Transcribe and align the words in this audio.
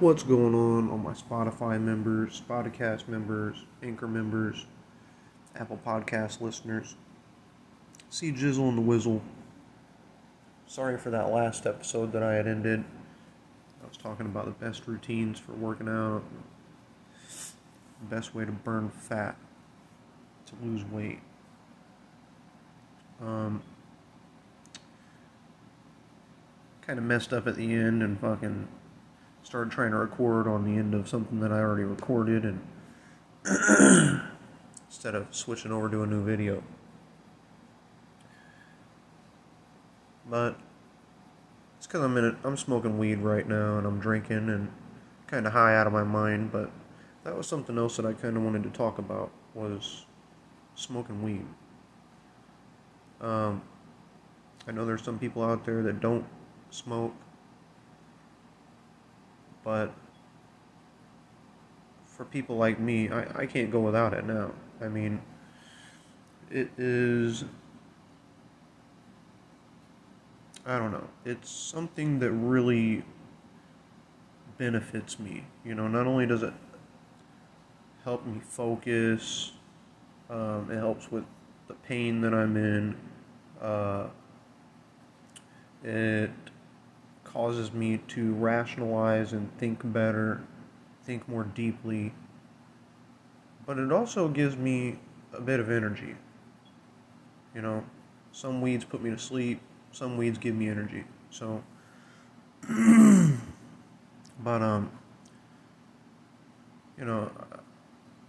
what's 0.00 0.22
going 0.22 0.54
on 0.54 0.90
on 0.90 1.02
my 1.02 1.12
Spotify 1.12 1.78
members, 1.78 2.40
Spoticast 2.40 3.06
members, 3.06 3.66
Anchor 3.82 4.08
members, 4.08 4.64
Apple 5.54 5.78
Podcast 5.84 6.40
listeners. 6.40 6.94
See 8.08 8.32
Jizzle 8.32 8.70
and 8.70 8.78
the 8.78 8.82
Whizzle. 8.82 9.20
Sorry 10.66 10.96
for 10.96 11.10
that 11.10 11.30
last 11.30 11.66
episode 11.66 12.12
that 12.12 12.22
I 12.22 12.32
had 12.32 12.46
ended. 12.46 12.82
I 13.82 13.86
was 13.86 13.98
talking 13.98 14.24
about 14.24 14.46
the 14.46 14.64
best 14.64 14.86
routines 14.86 15.38
for 15.38 15.52
working 15.52 15.88
out, 15.88 16.22
the 18.00 18.14
best 18.16 18.34
way 18.34 18.46
to 18.46 18.52
burn 18.52 18.88
fat, 18.88 19.36
to 20.46 20.54
lose 20.62 20.82
weight. 20.86 21.20
Um, 23.20 23.62
kind 26.80 26.98
of 26.98 27.04
messed 27.04 27.34
up 27.34 27.46
at 27.46 27.56
the 27.56 27.74
end 27.74 28.02
and 28.02 28.18
fucking 28.18 28.66
started 29.50 29.72
trying 29.72 29.90
to 29.90 29.96
record 29.96 30.46
on 30.46 30.62
the 30.62 30.78
end 30.78 30.94
of 30.94 31.08
something 31.08 31.40
that 31.40 31.50
I 31.50 31.58
already 31.58 31.82
recorded 31.82 32.44
and 32.44 32.60
instead 34.86 35.16
of 35.16 35.26
switching 35.34 35.72
over 35.72 35.90
to 35.90 36.04
a 36.04 36.06
new 36.06 36.24
video. 36.24 36.62
But 40.24 40.56
it's 41.76 41.88
because 41.88 42.00
I'm 42.00 42.16
in 42.16 42.26
it. 42.26 42.36
I'm 42.44 42.56
smoking 42.56 42.96
weed 42.96 43.18
right 43.18 43.48
now 43.48 43.76
and 43.76 43.88
I'm 43.88 43.98
drinking 43.98 44.50
and 44.50 44.70
kind 45.26 45.48
of 45.48 45.52
high 45.52 45.74
out 45.74 45.88
of 45.88 45.92
my 45.92 46.04
mind. 46.04 46.52
But 46.52 46.70
that 47.24 47.36
was 47.36 47.48
something 47.48 47.76
else 47.76 47.96
that 47.96 48.06
I 48.06 48.12
kind 48.12 48.36
of 48.36 48.44
wanted 48.44 48.62
to 48.62 48.70
talk 48.70 48.98
about 48.98 49.32
was 49.54 50.06
smoking 50.76 51.24
weed. 51.24 51.46
Um, 53.20 53.62
I 54.68 54.70
know 54.70 54.86
there's 54.86 55.02
some 55.02 55.18
people 55.18 55.42
out 55.42 55.64
there 55.64 55.82
that 55.82 55.98
don't 55.98 56.24
smoke 56.70 57.14
but 59.64 59.92
for 62.06 62.24
people 62.24 62.56
like 62.56 62.78
me, 62.78 63.08
I, 63.08 63.42
I 63.42 63.46
can't 63.46 63.70
go 63.70 63.80
without 63.80 64.12
it 64.12 64.26
now. 64.26 64.52
I 64.80 64.88
mean, 64.88 65.22
it 66.50 66.70
is. 66.76 67.44
I 70.66 70.78
don't 70.78 70.92
know. 70.92 71.08
It's 71.24 71.50
something 71.50 72.18
that 72.18 72.30
really 72.30 73.02
benefits 74.58 75.18
me. 75.18 75.44
You 75.64 75.74
know, 75.74 75.88
not 75.88 76.06
only 76.06 76.26
does 76.26 76.42
it 76.42 76.52
help 78.04 78.26
me 78.26 78.40
focus, 78.40 79.52
um, 80.28 80.68
it 80.70 80.76
helps 80.76 81.10
with 81.10 81.24
the 81.68 81.74
pain 81.74 82.20
that 82.20 82.34
I'm 82.34 82.56
in. 82.56 82.96
Uh, 83.60 84.08
it 85.82 86.30
causes 87.32 87.72
me 87.72 87.98
to 88.08 88.34
rationalize 88.34 89.32
and 89.32 89.56
think 89.58 89.80
better, 89.84 90.42
think 91.04 91.28
more 91.28 91.44
deeply. 91.44 92.12
But 93.66 93.78
it 93.78 93.92
also 93.92 94.28
gives 94.28 94.56
me 94.56 94.98
a 95.32 95.40
bit 95.40 95.60
of 95.60 95.70
energy. 95.70 96.16
You 97.54 97.62
know, 97.62 97.84
some 98.32 98.60
weeds 98.60 98.84
put 98.84 99.02
me 99.02 99.10
to 99.10 99.18
sleep, 99.18 99.60
some 99.92 100.16
weeds 100.16 100.38
give 100.38 100.54
me 100.54 100.68
energy. 100.68 101.04
So, 101.30 101.62
but, 102.68 104.62
um, 104.62 104.90
you 106.98 107.04
know, 107.04 107.30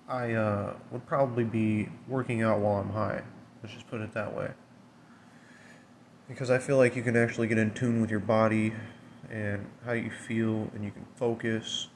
I 0.07 0.33
uh, 0.33 0.73
would 0.91 1.05
probably 1.07 1.43
be 1.43 1.89
working 2.07 2.43
out 2.43 2.59
while 2.59 2.77
I'm 2.77 2.91
high. 2.91 3.23
Let's 3.63 3.73
just 3.73 3.87
put 3.87 4.01
it 4.01 4.13
that 4.13 4.35
way 4.35 4.51
because 6.31 6.49
I 6.49 6.59
feel 6.59 6.77
like 6.77 6.95
you 6.95 7.03
can 7.03 7.17
actually 7.17 7.47
get 7.47 7.57
in 7.57 7.73
tune 7.73 7.99
with 7.99 8.09
your 8.09 8.21
body 8.21 8.73
and 9.29 9.65
how 9.85 9.91
you 9.91 10.09
feel, 10.09 10.69
and 10.73 10.83
you 10.83 10.91
can 10.91 11.05
focus 11.15 11.89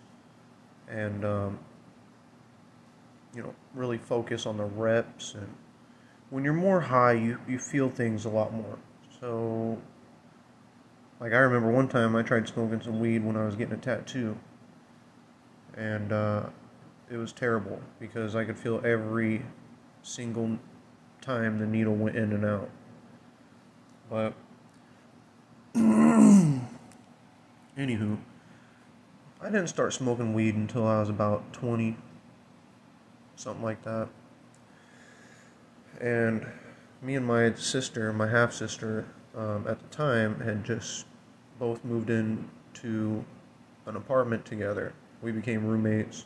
and 0.90 1.26
um, 1.26 1.60
you 3.34 3.42
know 3.42 3.54
really 3.74 3.98
focus 3.98 4.46
on 4.46 4.58
the 4.58 4.66
reps. 4.66 5.36
And 5.36 5.48
when 6.30 6.44
you're 6.44 6.54
more 6.54 6.82
high, 6.82 7.14
you 7.14 7.40
you 7.48 7.58
feel 7.58 7.90
things 7.90 8.26
a 8.26 8.30
lot 8.30 8.54
more. 8.54 8.78
So, 9.22 9.78
like 11.22 11.32
I 11.32 11.38
remember 11.38 11.72
one 11.72 11.88
time 11.88 12.16
I 12.16 12.22
tried 12.22 12.48
smoking 12.48 12.82
some 12.82 13.00
weed 13.00 13.24
when 13.24 13.38
I 13.38 13.46
was 13.46 13.56
getting 13.56 13.74
a 13.74 13.78
tattoo, 13.78 14.38
and 15.78 16.12
uh, 16.12 16.44
it 17.10 17.16
was 17.16 17.32
terrible 17.32 17.82
because 18.02 18.36
I 18.36 18.44
could 18.44 18.60
feel 18.60 18.82
every 18.86 19.46
single 20.04 20.60
time 21.22 21.58
the 21.58 21.66
needle 21.66 21.96
went 21.96 22.18
in 22.18 22.34
and 22.34 22.44
out. 22.44 22.70
But 24.10 24.34
anywho, 25.76 28.18
I 29.42 29.46
didn't 29.46 29.68
start 29.68 29.94
smoking 29.94 30.34
weed 30.34 30.56
until 30.56 30.88
I 30.88 31.00
was 31.00 31.10
about 31.10 31.52
20, 31.54 31.98
something 33.36 33.64
like 33.64 33.84
that. 33.84 34.08
And 36.00 36.46
me 37.02 37.16
and 37.16 37.26
my 37.26 37.54
sister, 37.56 38.14
my 38.14 38.28
half 38.28 38.54
sister, 38.54 39.06
um, 39.36 39.66
at 39.68 39.80
the 39.80 39.96
time 39.96 40.40
had 40.42 40.64
just 40.64 41.06
both 41.60 41.84
moved 41.84 42.10
in 42.10 42.50
to 42.76 43.26
an 43.86 43.96
apartment 43.96 44.46
together. 44.46 44.94
We 45.22 45.32
became 45.32 45.66
roommates. 45.66 46.26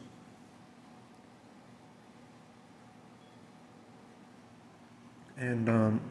And 5.38 5.69
um, 5.69 6.01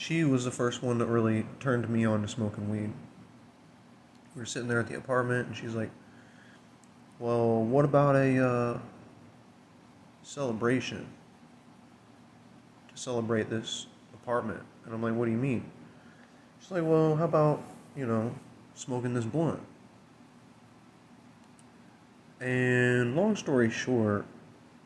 she 0.00 0.24
was 0.24 0.46
the 0.46 0.50
first 0.50 0.82
one 0.82 0.96
that 0.96 1.04
really 1.04 1.44
turned 1.60 1.86
me 1.90 2.06
on 2.06 2.22
to 2.22 2.28
smoking 2.28 2.70
weed. 2.70 2.90
We 4.34 4.40
were 4.40 4.46
sitting 4.46 4.66
there 4.66 4.80
at 4.80 4.86
the 4.86 4.96
apartment, 4.96 5.48
and 5.48 5.54
she's 5.54 5.74
like, 5.74 5.90
"Well, 7.18 7.62
what 7.62 7.84
about 7.84 8.16
a 8.16 8.38
uh, 8.42 8.78
celebration 10.22 11.06
to 12.88 12.96
celebrate 12.96 13.50
this 13.50 13.88
apartment?" 14.14 14.62
And 14.86 14.94
I'm 14.94 15.02
like, 15.02 15.14
"What 15.14 15.26
do 15.26 15.32
you 15.32 15.36
mean?" 15.36 15.70
She's 16.60 16.70
like, 16.70 16.82
"Well, 16.82 17.16
how 17.16 17.26
about 17.26 17.62
you 17.94 18.06
know 18.06 18.34
smoking 18.74 19.12
this 19.12 19.26
blunt?" 19.26 19.60
And 22.40 23.14
long 23.14 23.36
story 23.36 23.68
short, 23.68 24.24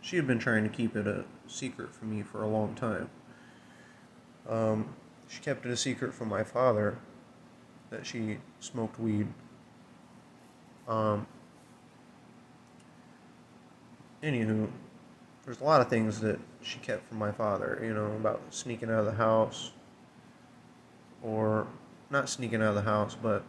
she 0.00 0.16
had 0.16 0.26
been 0.26 0.40
trying 0.40 0.64
to 0.64 0.70
keep 0.70 0.96
it 0.96 1.06
a 1.06 1.24
secret 1.46 1.94
from 1.94 2.10
me 2.10 2.22
for 2.22 2.42
a 2.42 2.48
long 2.48 2.74
time. 2.74 3.08
Um, 4.48 4.88
she 5.28 5.40
kept 5.40 5.64
it 5.66 5.70
a 5.72 5.76
secret 5.76 6.14
from 6.14 6.28
my 6.28 6.44
father 6.44 6.98
that 7.90 8.06
she 8.06 8.38
smoked 8.60 8.98
weed. 8.98 9.28
Um, 10.88 11.26
anywho, 14.22 14.68
there's 15.44 15.60
a 15.60 15.64
lot 15.64 15.80
of 15.80 15.88
things 15.88 16.20
that 16.20 16.38
she 16.62 16.78
kept 16.78 17.08
from 17.08 17.18
my 17.18 17.32
father, 17.32 17.80
you 17.82 17.94
know, 17.94 18.06
about 18.12 18.40
sneaking 18.50 18.90
out 18.90 19.00
of 19.00 19.06
the 19.06 19.12
house, 19.12 19.72
or 21.22 21.66
not 22.10 22.28
sneaking 22.28 22.62
out 22.62 22.68
of 22.68 22.74
the 22.74 22.82
house, 22.82 23.16
but 23.20 23.44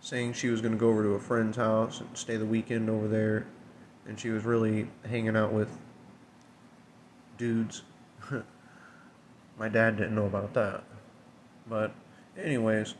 saying 0.00 0.32
she 0.32 0.48
was 0.48 0.60
going 0.60 0.72
to 0.72 0.78
go 0.78 0.88
over 0.88 1.02
to 1.02 1.10
a 1.10 1.20
friend's 1.20 1.56
house 1.56 2.00
and 2.00 2.16
stay 2.16 2.36
the 2.36 2.46
weekend 2.46 2.90
over 2.90 3.08
there, 3.08 3.46
and 4.06 4.18
she 4.18 4.30
was 4.30 4.44
really 4.44 4.88
hanging 5.08 5.36
out 5.36 5.52
with 5.52 5.68
dudes. 7.38 7.82
my 9.58 9.68
dad 9.68 9.96
didn't 9.96 10.14
know 10.14 10.26
about 10.26 10.52
that. 10.54 10.84
But, 11.66 11.92
anyways, 12.36 12.94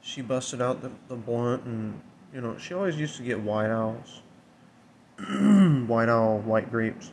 she 0.00 0.20
busted 0.20 0.60
out 0.60 0.82
the, 0.82 0.90
the 1.08 1.16
blunt, 1.16 1.64
and, 1.64 2.00
you 2.34 2.40
know, 2.40 2.58
she 2.58 2.74
always 2.74 2.96
used 2.96 3.16
to 3.16 3.22
get 3.22 3.40
white 3.40 3.70
owls. 3.70 4.22
white 5.86 6.08
owl, 6.08 6.38
white 6.38 6.70
grapes. 6.70 7.12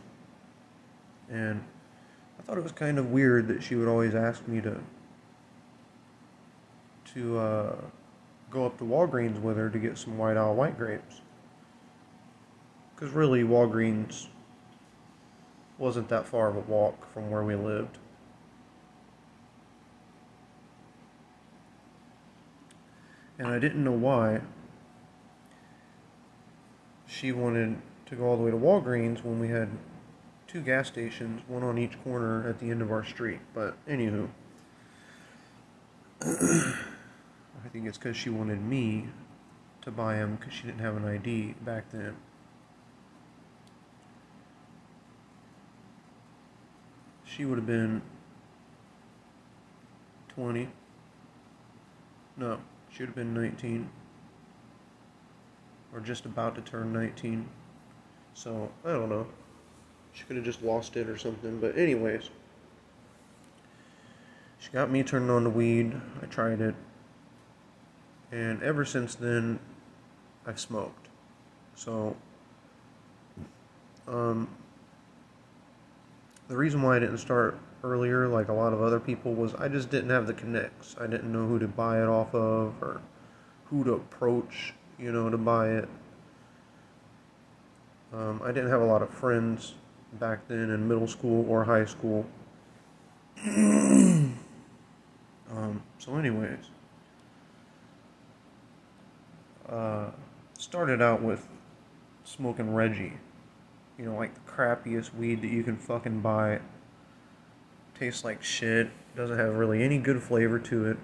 And 1.30 1.64
I 2.40 2.42
thought 2.42 2.58
it 2.58 2.64
was 2.64 2.72
kind 2.72 2.98
of 2.98 3.12
weird 3.12 3.48
that 3.50 3.62
she 3.62 3.76
would 3.76 3.88
always 3.88 4.16
ask 4.16 4.48
me 4.48 4.62
to 4.62 4.80
to 7.14 7.40
uh, 7.40 7.76
go 8.52 8.66
up 8.66 8.78
to 8.78 8.84
Walgreens 8.84 9.42
with 9.42 9.58
her 9.58 9.70
to 9.70 9.80
get 9.80 9.98
some 9.98 10.18
white 10.18 10.38
owl 10.38 10.56
white 10.56 10.78
grapes. 10.78 11.22
Because 12.96 13.14
really, 13.14 13.44
Walgreens 13.44 14.28
wasn't 15.78 16.10
that 16.10 16.28
far 16.28 16.50
of 16.50 16.56
a 16.56 16.62
walk 16.62 17.12
from 17.14 17.30
where 17.32 17.44
we 17.44 17.56
lived. 17.56 17.98
And 23.40 23.48
I 23.48 23.58
didn't 23.58 23.84
know 23.84 23.94
why 23.94 24.42
she 27.08 27.32
wanted 27.32 27.78
to 28.06 28.16
go 28.16 28.26
all 28.26 28.38
the 28.38 28.44
way 28.44 28.52
to 28.52 28.58
Walgreens 28.58 29.24
when 29.24 29.40
we 29.40 29.48
had 29.48 29.70
two 30.48 30.62
gas 30.62 30.88
stations, 30.88 31.42
one 31.48 31.64
on 31.64 31.78
each 31.78 32.02
corner 32.04 32.48
at 32.48 32.60
the 32.60 32.70
end 32.70 32.82
of 32.82 32.92
our 32.92 33.04
street. 33.04 33.40
But 33.54 33.78
anywho, 33.88 34.28
I 36.22 37.68
think 37.72 37.88
it's 37.88 37.98
because 37.98 38.18
she 38.18 38.30
wanted 38.30 38.62
me 38.62 39.08
to 39.82 39.92
buy 39.92 40.16
them 40.16 40.36
because 40.36 40.54
she 40.54 40.64
didn't 40.64 40.82
have 40.82 40.98
an 40.98 41.06
ID 41.06 41.56
back 41.64 41.90
then. 41.92 42.16
She 47.24 47.46
would 47.46 47.58
have 47.58 47.68
been 47.68 48.02
20. 50.36 50.68
No, 52.38 52.60
Should 52.92 53.08
have 53.08 53.16
been 53.16 53.34
19. 53.34 53.90
Or 55.94 56.00
just 56.00 56.26
about 56.26 56.56
to 56.56 56.62
turn 56.62 56.94
19. 56.94 57.48
So, 58.34 58.72
I 58.86 58.92
don't 58.92 59.10
know. 59.10 59.28
She 60.14 60.24
could 60.24 60.36
have 60.36 60.46
just 60.46 60.62
lost 60.62 60.98
it 60.98 61.10
or 61.10 61.18
something. 61.18 61.60
But, 61.60 61.78
anyways. 61.78 62.30
She 64.60 64.72
got 64.72 64.92
me 64.92 65.04
turned 65.04 65.32
on 65.32 65.44
to 65.44 65.50
weed. 65.50 66.00
I 66.22 66.26
tried 66.26 66.62
it. 66.62 66.76
And 68.32 68.62
ever 68.62 68.86
since 68.86 69.16
then, 69.16 69.60
I've 70.46 70.60
smoked. 70.60 71.08
So, 71.76 72.16
um, 74.08 74.50
the 76.48 76.58
reason 76.58 76.82
why 76.82 76.98
I 76.98 77.00
didn't 77.00 77.20
start 77.20 77.58
earlier, 77.84 78.28
like 78.28 78.48
a 78.50 78.54
lot 78.54 78.74
of 78.74 78.82
other 78.82 79.00
people, 79.00 79.34
was 79.34 79.54
I 79.56 79.68
just 79.68 79.90
didn't 79.90 80.10
have 80.10 80.28
the 80.28 80.34
connects. 80.34 80.96
I 81.00 81.08
didn't 81.08 81.32
know 81.32 81.48
who 81.48 81.60
to 81.60 81.68
buy 81.68 82.02
it 82.02 82.08
off 82.08 82.34
of 82.34 82.74
or 82.82 83.02
who 83.66 83.84
to 83.84 83.94
approach, 83.94 84.74
you 84.98 85.12
know, 85.12 85.30
to 85.30 85.38
buy 85.38 85.70
it. 85.70 85.90
Um, 88.14 88.42
I 88.44 88.52
didn't 88.52 88.72
have 88.72 88.82
a 88.82 88.86
lot 88.86 89.02
of 89.02 89.10
friends 89.10 89.76
back 90.14 90.48
then 90.48 90.72
in 90.72 90.88
middle 90.88 91.08
school 91.08 91.46
or 91.50 91.64
high 91.64 91.86
school. 91.86 92.26
um, 93.46 94.34
so, 96.00 96.16
anyways, 96.18 96.72
uh, 99.70 100.10
started 100.58 101.02
out 101.02 101.22
with 101.22 101.48
smoking 102.24 102.74
Reggie. 102.74 103.14
You 103.98 104.06
know, 104.06 104.16
like 104.16 104.34
the 104.34 104.52
crappiest 104.52 105.14
weed 105.14 105.42
that 105.42 105.50
you 105.50 105.64
can 105.64 105.78
fucking 105.78 106.22
buy. 106.22 106.60
Tastes 108.00 108.24
like 108.24 108.42
shit. 108.42 108.90
Doesn't 109.16 109.38
have 109.38 109.56
really 109.56 109.84
any 109.84 109.98
good 109.98 110.24
flavor 110.24 110.58
to 110.60 110.86
it. 110.86 110.98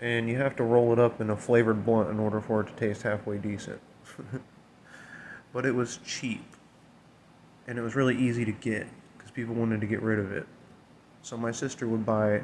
And 0.00 0.28
you 0.28 0.36
have 0.36 0.54
to 0.56 0.62
roll 0.62 0.92
it 0.92 1.00
up 1.00 1.20
in 1.20 1.30
a 1.30 1.36
flavored 1.36 1.84
blunt 1.84 2.08
in 2.08 2.20
order 2.20 2.40
for 2.40 2.60
it 2.60 2.68
to 2.68 2.72
taste 2.74 3.02
halfway 3.02 3.38
decent. 3.38 3.80
but 5.52 5.66
it 5.66 5.74
was 5.74 5.98
cheap. 6.06 6.44
And 7.66 7.76
it 7.78 7.82
was 7.82 7.96
really 7.96 8.16
easy 8.16 8.44
to 8.44 8.52
get 8.52 8.86
because 9.16 9.32
people 9.32 9.56
wanted 9.56 9.80
to 9.80 9.86
get 9.88 10.00
rid 10.00 10.20
of 10.20 10.30
it. 10.30 10.46
So 11.22 11.36
my 11.36 11.50
sister 11.50 11.88
would 11.88 12.06
buy 12.06 12.42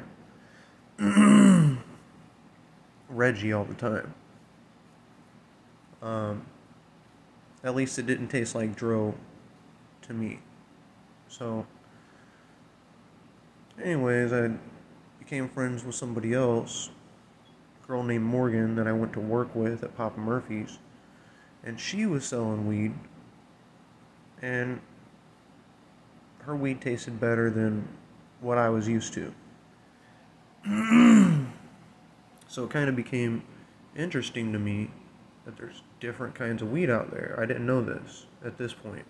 Reggie 3.09 3.53
all 3.53 3.63
the 3.63 3.73
time. 3.73 4.13
Um, 6.01 6.45
at 7.63 7.73
least 7.73 7.97
it 7.97 8.05
didn't 8.05 8.27
taste 8.27 8.53
like 8.53 8.75
Dro 8.75 9.15
to 10.03 10.13
me. 10.13 10.39
So, 11.29 11.65
anyways, 13.81 14.33
I 14.33 14.51
became 15.19 15.49
friends 15.49 15.83
with 15.83 15.95
somebody 15.95 16.33
else, 16.33 16.89
a 17.83 17.87
girl 17.87 18.03
named 18.03 18.25
Morgan 18.25 18.75
that 18.75 18.87
I 18.87 18.91
went 18.91 19.13
to 19.13 19.19
work 19.19 19.55
with 19.55 19.83
at 19.83 19.95
Papa 19.95 20.19
Murphy's, 20.19 20.79
and 21.63 21.79
she 21.79 22.05
was 22.05 22.25
selling 22.25 22.67
weed, 22.67 22.93
and 24.41 24.79
her 26.39 26.55
weed 26.55 26.81
tasted 26.81 27.19
better 27.19 27.49
than 27.49 27.87
what 28.39 28.57
I 28.57 28.69
was 28.69 28.87
used 28.87 29.13
to. 29.13 29.33
so 32.47 32.63
it 32.63 32.69
kind 32.69 32.89
of 32.89 32.95
became 32.95 33.43
interesting 33.95 34.53
to 34.53 34.59
me 34.59 34.91
that 35.45 35.57
there's 35.57 35.81
different 35.99 36.35
kinds 36.35 36.61
of 36.61 36.71
weed 36.71 36.89
out 36.89 37.11
there. 37.11 37.37
I 37.39 37.45
didn't 37.45 37.65
know 37.65 37.81
this 37.81 38.25
at 38.43 38.57
this 38.57 38.73
point. 38.73 39.05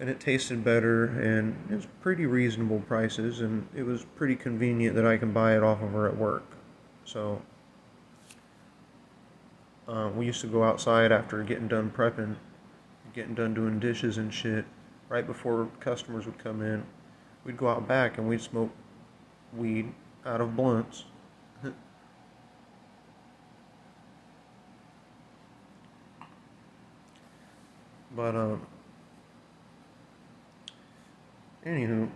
And 0.00 0.08
it 0.08 0.18
tasted 0.18 0.64
better 0.64 1.04
and 1.04 1.54
it 1.70 1.74
was 1.76 1.86
pretty 2.00 2.26
reasonable 2.26 2.80
prices 2.80 3.40
and 3.40 3.68
it 3.76 3.84
was 3.84 4.06
pretty 4.16 4.34
convenient 4.34 4.96
that 4.96 5.06
I 5.06 5.18
can 5.18 5.32
buy 5.32 5.54
it 5.54 5.62
off 5.62 5.82
of 5.82 5.92
her 5.92 6.08
at 6.08 6.16
work. 6.16 6.56
So 7.04 7.42
uh, 9.86 10.10
we 10.16 10.24
used 10.24 10.40
to 10.40 10.46
go 10.46 10.64
outside 10.64 11.12
after 11.12 11.42
getting 11.42 11.68
done 11.68 11.92
prepping, 11.94 12.36
getting 13.12 13.34
done 13.34 13.52
doing 13.52 13.78
dishes 13.78 14.16
and 14.16 14.32
shit, 14.32 14.64
right 15.10 15.26
before 15.26 15.68
customers 15.80 16.24
would 16.24 16.38
come 16.38 16.62
in. 16.62 16.86
We'd 17.44 17.58
go 17.58 17.68
out 17.68 17.86
back 17.86 18.16
and 18.16 18.26
we'd 18.26 18.40
smoke 18.40 18.70
weed 19.54 19.92
out 20.24 20.40
of 20.40 20.56
blunts 20.56 21.04
But, 28.16 28.34
um, 28.34 28.66
anywho, 31.66 32.08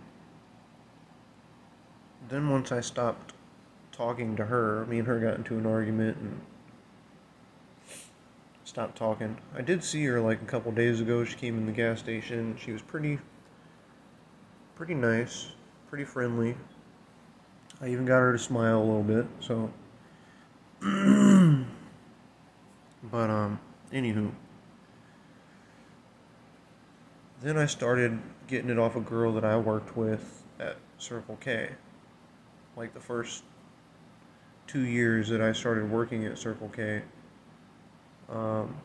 then 2.29 2.49
once 2.49 2.71
I 2.71 2.81
stopped 2.81 3.33
talking 3.91 4.35
to 4.35 4.45
her, 4.45 4.85
me 4.87 4.99
and 4.99 5.07
her 5.07 5.19
got 5.19 5.35
into 5.35 5.57
an 5.57 5.65
argument 5.65 6.17
and 6.17 6.41
stopped 8.63 8.97
talking. 8.97 9.37
I 9.55 9.61
did 9.61 9.83
see 9.83 10.03
her 10.05 10.19
like 10.19 10.41
a 10.41 10.45
couple 10.45 10.71
days 10.71 10.99
ago. 10.99 11.23
She 11.23 11.35
came 11.35 11.57
in 11.57 11.65
the 11.65 11.71
gas 11.71 11.99
station. 11.99 12.57
She 12.59 12.71
was 12.71 12.81
pretty, 12.81 13.19
pretty 14.75 14.95
nice, 14.95 15.51
pretty 15.87 16.03
friendly. 16.03 16.57
I 17.81 17.87
even 17.89 18.05
got 18.05 18.19
her 18.19 18.33
to 18.33 18.39
smile 18.39 18.79
a 18.79 18.83
little 18.83 19.03
bit. 19.03 19.25
So, 19.39 19.71
but 23.03 23.29
um, 23.29 23.59
anywho. 23.93 24.31
Then 27.41 27.57
I 27.57 27.65
started 27.65 28.19
getting 28.47 28.69
it 28.69 28.79
off 28.79 28.95
a 28.95 29.01
girl 29.01 29.33
that 29.33 29.45
I 29.45 29.57
worked 29.57 29.95
with 29.97 30.43
at 30.59 30.77
Circle 30.97 31.37
K. 31.39 31.69
Like 32.75 32.93
the 32.93 32.99
first 32.99 33.43
two 34.67 34.81
years 34.81 35.29
that 35.29 35.41
I 35.41 35.53
started 35.53 35.89
working 35.89 36.25
at 36.25 36.37
Circle 36.37 36.69
K, 36.69 37.01
um, 38.29 38.75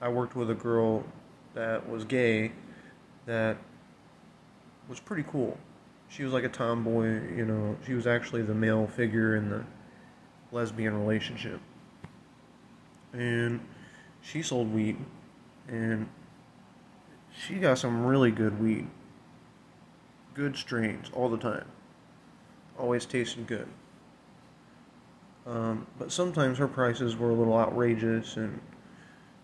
I 0.00 0.08
worked 0.08 0.36
with 0.36 0.50
a 0.50 0.54
girl 0.54 1.04
that 1.54 1.88
was 1.88 2.04
gay 2.04 2.52
that 3.26 3.56
was 4.88 5.00
pretty 5.00 5.24
cool. 5.30 5.56
She 6.08 6.24
was 6.24 6.32
like 6.32 6.44
a 6.44 6.48
tomboy, 6.48 7.34
you 7.34 7.44
know, 7.44 7.76
she 7.86 7.94
was 7.94 8.06
actually 8.06 8.42
the 8.42 8.54
male 8.54 8.86
figure 8.86 9.36
in 9.36 9.48
the 9.48 9.64
lesbian 10.50 10.98
relationship. 10.98 11.60
And 13.12 13.60
she 14.22 14.42
sold 14.42 14.72
weed 14.72 14.96
and 15.68 16.08
she 17.46 17.54
got 17.54 17.78
some 17.78 18.06
really 18.06 18.30
good 18.30 18.60
weed. 18.60 18.86
Good 20.34 20.56
strains 20.56 21.10
all 21.12 21.28
the 21.28 21.38
time. 21.38 21.66
Always 22.78 23.04
tasting 23.04 23.44
good. 23.44 23.66
Um, 25.46 25.86
but 25.98 26.12
sometimes 26.12 26.58
her 26.58 26.68
prices 26.68 27.16
were 27.16 27.30
a 27.30 27.34
little 27.34 27.56
outrageous, 27.56 28.36
and 28.36 28.60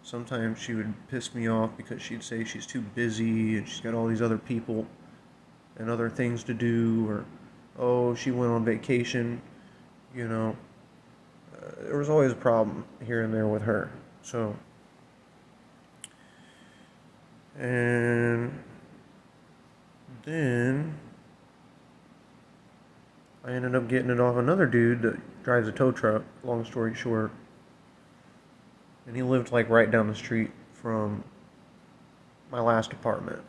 sometimes 0.02 0.60
she 0.60 0.74
would 0.74 0.94
piss 1.08 1.34
me 1.34 1.48
off 1.48 1.70
because 1.76 2.00
she'd 2.00 2.22
say 2.22 2.44
she's 2.44 2.66
too 2.66 2.80
busy 2.80 3.58
and 3.58 3.68
she's 3.68 3.80
got 3.80 3.94
all 3.94 4.06
these 4.06 4.22
other 4.22 4.38
people 4.38 4.86
and 5.76 5.90
other 5.90 6.08
things 6.08 6.44
to 6.44 6.54
do, 6.54 7.06
or 7.08 7.24
oh, 7.78 8.14
she 8.14 8.30
went 8.30 8.52
on 8.52 8.64
vacation. 8.64 9.42
You 10.14 10.28
know, 10.28 10.56
uh, 11.56 11.70
there 11.82 11.98
was 11.98 12.08
always 12.08 12.32
a 12.32 12.36
problem 12.36 12.84
here 13.04 13.22
and 13.22 13.34
there 13.34 13.48
with 13.48 13.62
her. 13.62 13.90
So 14.22 14.56
and 17.58 18.52
then 20.24 20.94
I 23.44 23.52
ended 23.52 23.74
up 23.74 23.88
getting 23.88 24.10
it 24.10 24.20
off 24.20 24.36
another 24.36 24.66
dude 24.66 25.02
that 25.02 25.42
drives 25.42 25.66
a 25.68 25.72
tow 25.72 25.90
truck, 25.90 26.22
long 26.44 26.64
story 26.64 26.94
short. 26.94 27.30
And 29.06 29.16
he 29.16 29.22
lived 29.22 29.52
like 29.52 29.68
right 29.68 29.90
down 29.90 30.06
the 30.06 30.14
street 30.14 30.50
from 30.72 31.24
my 32.52 32.60
last 32.60 32.92
apartment. 32.92 33.40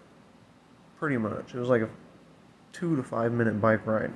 Pretty 0.97 1.17
much. 1.17 1.53
It 1.53 1.59
was 1.59 1.69
like 1.69 1.81
a 1.81 1.89
two 2.71 2.95
to 2.95 3.03
five 3.03 3.31
minute 3.31 3.61
bike 3.61 3.85
ride. 3.85 4.11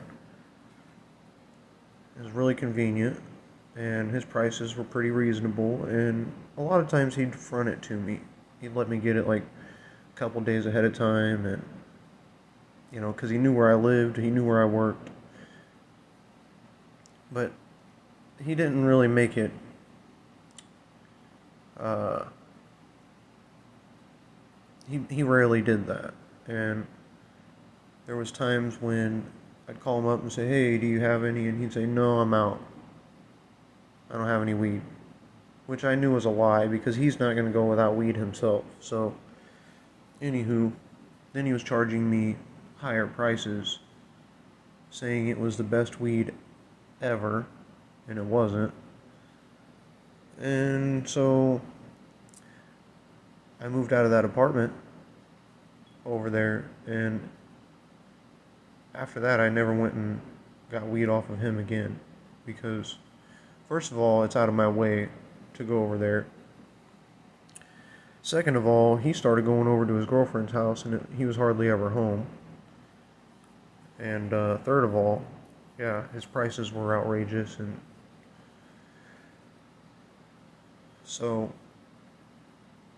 It 2.18 2.24
was 2.24 2.32
really 2.32 2.56
convenient, 2.56 3.20
and 3.76 4.12
his 4.12 4.24
prices 4.24 4.76
were 4.76 4.84
pretty 4.84 5.10
reasonable, 5.10 5.84
and 5.86 6.32
a 6.58 6.62
lot 6.62 6.80
of 6.80 6.88
times 6.88 7.16
he'd 7.16 7.36
front 7.36 7.70
it 7.70 7.82
to 7.84 7.98
me. 7.98 8.22
He'd 8.62 8.76
let 8.76 8.88
me 8.88 8.98
get 8.98 9.16
it 9.16 9.28
like 9.28 9.44
couple 10.16 10.42
days 10.42 10.66
ahead 10.66 10.86
of 10.86 10.94
time, 10.94 11.46
and 11.46 11.64
you 12.92 13.02
know, 13.02 13.12
because 13.12 13.30
he 13.30 13.38
knew 13.38 13.54
where 13.54 13.72
I 13.72 13.76
lived, 13.76 14.18
he 14.18 14.30
knew 14.30 14.46
where 14.46 14.62
I 14.62 14.66
worked, 14.66 15.10
but 17.32 17.52
he 18.44 18.56
didn't 18.56 18.86
really 18.86 19.08
make 19.08 19.38
it. 19.38 19.52
Uh, 21.78 22.26
he 24.90 25.02
he 25.10 25.24
rarely 25.24 25.62
did 25.62 25.88
that, 25.88 26.14
and 26.48 26.86
there 28.06 28.16
was 28.16 28.32
times 28.32 28.82
when 28.82 29.26
I'd 29.68 29.80
call 29.80 30.00
him 30.00 30.08
up 30.08 30.22
and 30.22 30.32
say, 30.32 30.48
"Hey, 30.48 30.78
do 30.78 30.86
you 30.86 31.00
have 31.00 31.24
any?" 31.24 31.48
and 31.48 31.60
he'd 31.60 31.74
say, 31.74 31.86
"No, 31.86 32.20
I'm 32.20 32.34
out. 32.34 32.62
I 34.12 34.18
don't 34.18 34.28
have 34.28 34.42
any 34.42 34.54
weed," 34.54 34.82
which 35.66 35.84
I 35.84 35.96
knew 35.96 36.14
was 36.14 36.26
a 36.26 36.30
lie 36.30 36.68
because 36.68 36.96
he's 36.96 37.20
not 37.20 37.34
going 37.34 37.46
to 37.48 37.52
go 37.52 37.66
without 37.66 37.96
weed 37.96 38.16
himself. 38.16 38.66
So 38.80 39.16
Anywho, 40.24 40.72
then 41.34 41.46
he 41.46 41.52
was 41.52 41.64
charging 41.64 42.10
me 42.10 42.38
higher 42.78 43.06
prices, 43.06 43.80
saying 44.90 45.28
it 45.28 45.38
was 45.38 45.58
the 45.58 45.64
best 45.64 46.00
weed 46.00 46.34
ever, 47.02 47.46
and 48.08 48.18
it 48.18 48.24
wasn't. 48.24 48.74
And 50.40 51.08
so 51.08 51.62
I 53.60 53.68
moved 53.68 53.92
out 53.92 54.06
of 54.06 54.12
that 54.12 54.24
apartment 54.24 54.72
over 56.06 56.30
there, 56.30 56.70
and 56.88 57.30
after 58.96 59.20
that, 59.20 59.42
I 59.42 59.50
never 59.50 59.74
went 59.74 59.94
and 59.94 60.22
got 60.72 60.88
weed 60.88 61.10
off 61.10 61.30
of 61.30 61.40
him 61.40 61.60
again 61.60 62.00
because, 62.46 62.98
first 63.68 63.92
of 63.92 63.98
all, 63.98 64.24
it's 64.24 64.38
out 64.38 64.48
of 64.48 64.56
my 64.56 64.70
way 64.70 65.10
to 65.56 65.64
go 65.66 65.84
over 65.84 65.98
there. 65.98 66.28
Second 68.24 68.56
of 68.56 68.66
all, 68.66 68.96
he 68.96 69.12
started 69.12 69.44
going 69.44 69.68
over 69.68 69.86
to 69.86 69.96
his 69.96 70.06
girlfriend's 70.06 70.54
house, 70.54 70.86
and 70.86 70.94
it, 70.94 71.02
he 71.18 71.26
was 71.26 71.36
hardly 71.36 71.70
ever 71.70 71.90
home. 71.90 72.26
And 74.00 74.34
uh, 74.34 74.60
third 74.60 74.86
of 74.86 74.96
all, 74.96 75.22
yeah, 75.78 76.08
his 76.14 76.24
prices 76.24 76.72
were 76.72 76.98
outrageous, 76.98 77.60
and 77.60 77.78
so 81.04 81.52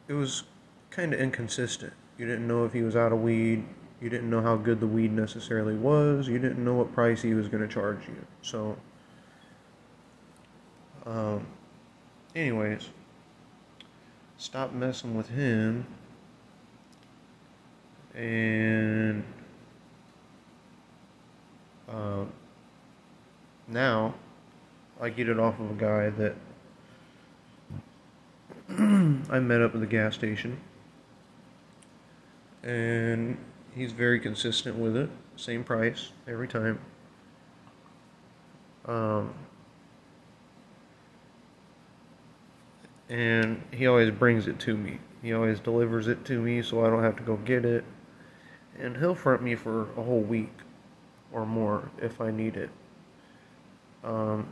it 0.07 0.13
was 0.13 0.43
kind 0.91 1.11
of 1.11 1.19
inconsistent. 1.19 1.93
You 2.19 2.27
didn't 2.27 2.47
know 2.47 2.63
if 2.63 2.71
he 2.71 2.83
was 2.83 2.95
out 2.95 3.11
of 3.11 3.19
weed. 3.19 3.65
You 3.99 4.09
didn't 4.09 4.29
know 4.29 4.43
how 4.43 4.55
good 4.57 4.79
the 4.79 4.87
weed 4.87 5.11
necessarily 5.11 5.73
was. 5.73 6.27
You 6.27 6.37
didn't 6.37 6.63
know 6.63 6.75
what 6.75 6.93
price 6.93 7.23
he 7.23 7.33
was 7.33 7.47
going 7.47 7.67
to 7.67 7.73
charge 7.73 8.07
you. 8.07 8.27
So, 8.43 8.77
um, 11.07 11.47
anyways, 12.35 12.89
stop 14.45 14.71
messing 14.71 15.15
with 15.15 15.27
him. 15.29 15.87
And 18.13 19.23
uh, 21.89 22.25
now 23.67 24.13
I 25.01 25.09
get 25.09 25.29
it 25.29 25.39
off 25.39 25.59
of 25.59 25.71
a 25.71 25.73
guy 25.73 26.09
that 26.11 26.35
I 29.31 29.39
met 29.39 29.63
up 29.63 29.73
at 29.73 29.81
the 29.81 29.87
gas 29.87 30.13
station. 30.13 30.59
And 32.61 33.37
he's 33.73 33.93
very 33.93 34.19
consistent 34.19 34.77
with 34.77 34.95
it. 34.95 35.09
Same 35.37 35.63
price 35.63 36.11
every 36.27 36.47
time. 36.47 36.79
Um, 38.85 39.33
and 43.09 43.61
he 43.71 43.87
always 43.87 44.11
brings 44.11 44.47
it 44.47 44.59
to 44.59 44.75
me. 44.75 44.99
He 45.21 45.33
always 45.33 45.59
delivers 45.59 46.07
it 46.07 46.25
to 46.25 46.41
me 46.41 46.61
so 46.61 46.85
I 46.85 46.89
don't 46.89 47.03
have 47.03 47.15
to 47.17 47.23
go 47.23 47.37
get 47.37 47.65
it. 47.65 47.83
And 48.77 48.97
he'll 48.97 49.15
front 49.15 49.41
me 49.41 49.55
for 49.55 49.83
a 49.97 50.03
whole 50.03 50.21
week 50.21 50.51
or 51.31 51.45
more 51.45 51.89
if 52.01 52.19
I 52.21 52.31
need 52.31 52.57
it. 52.57 52.69
Um, 54.03 54.47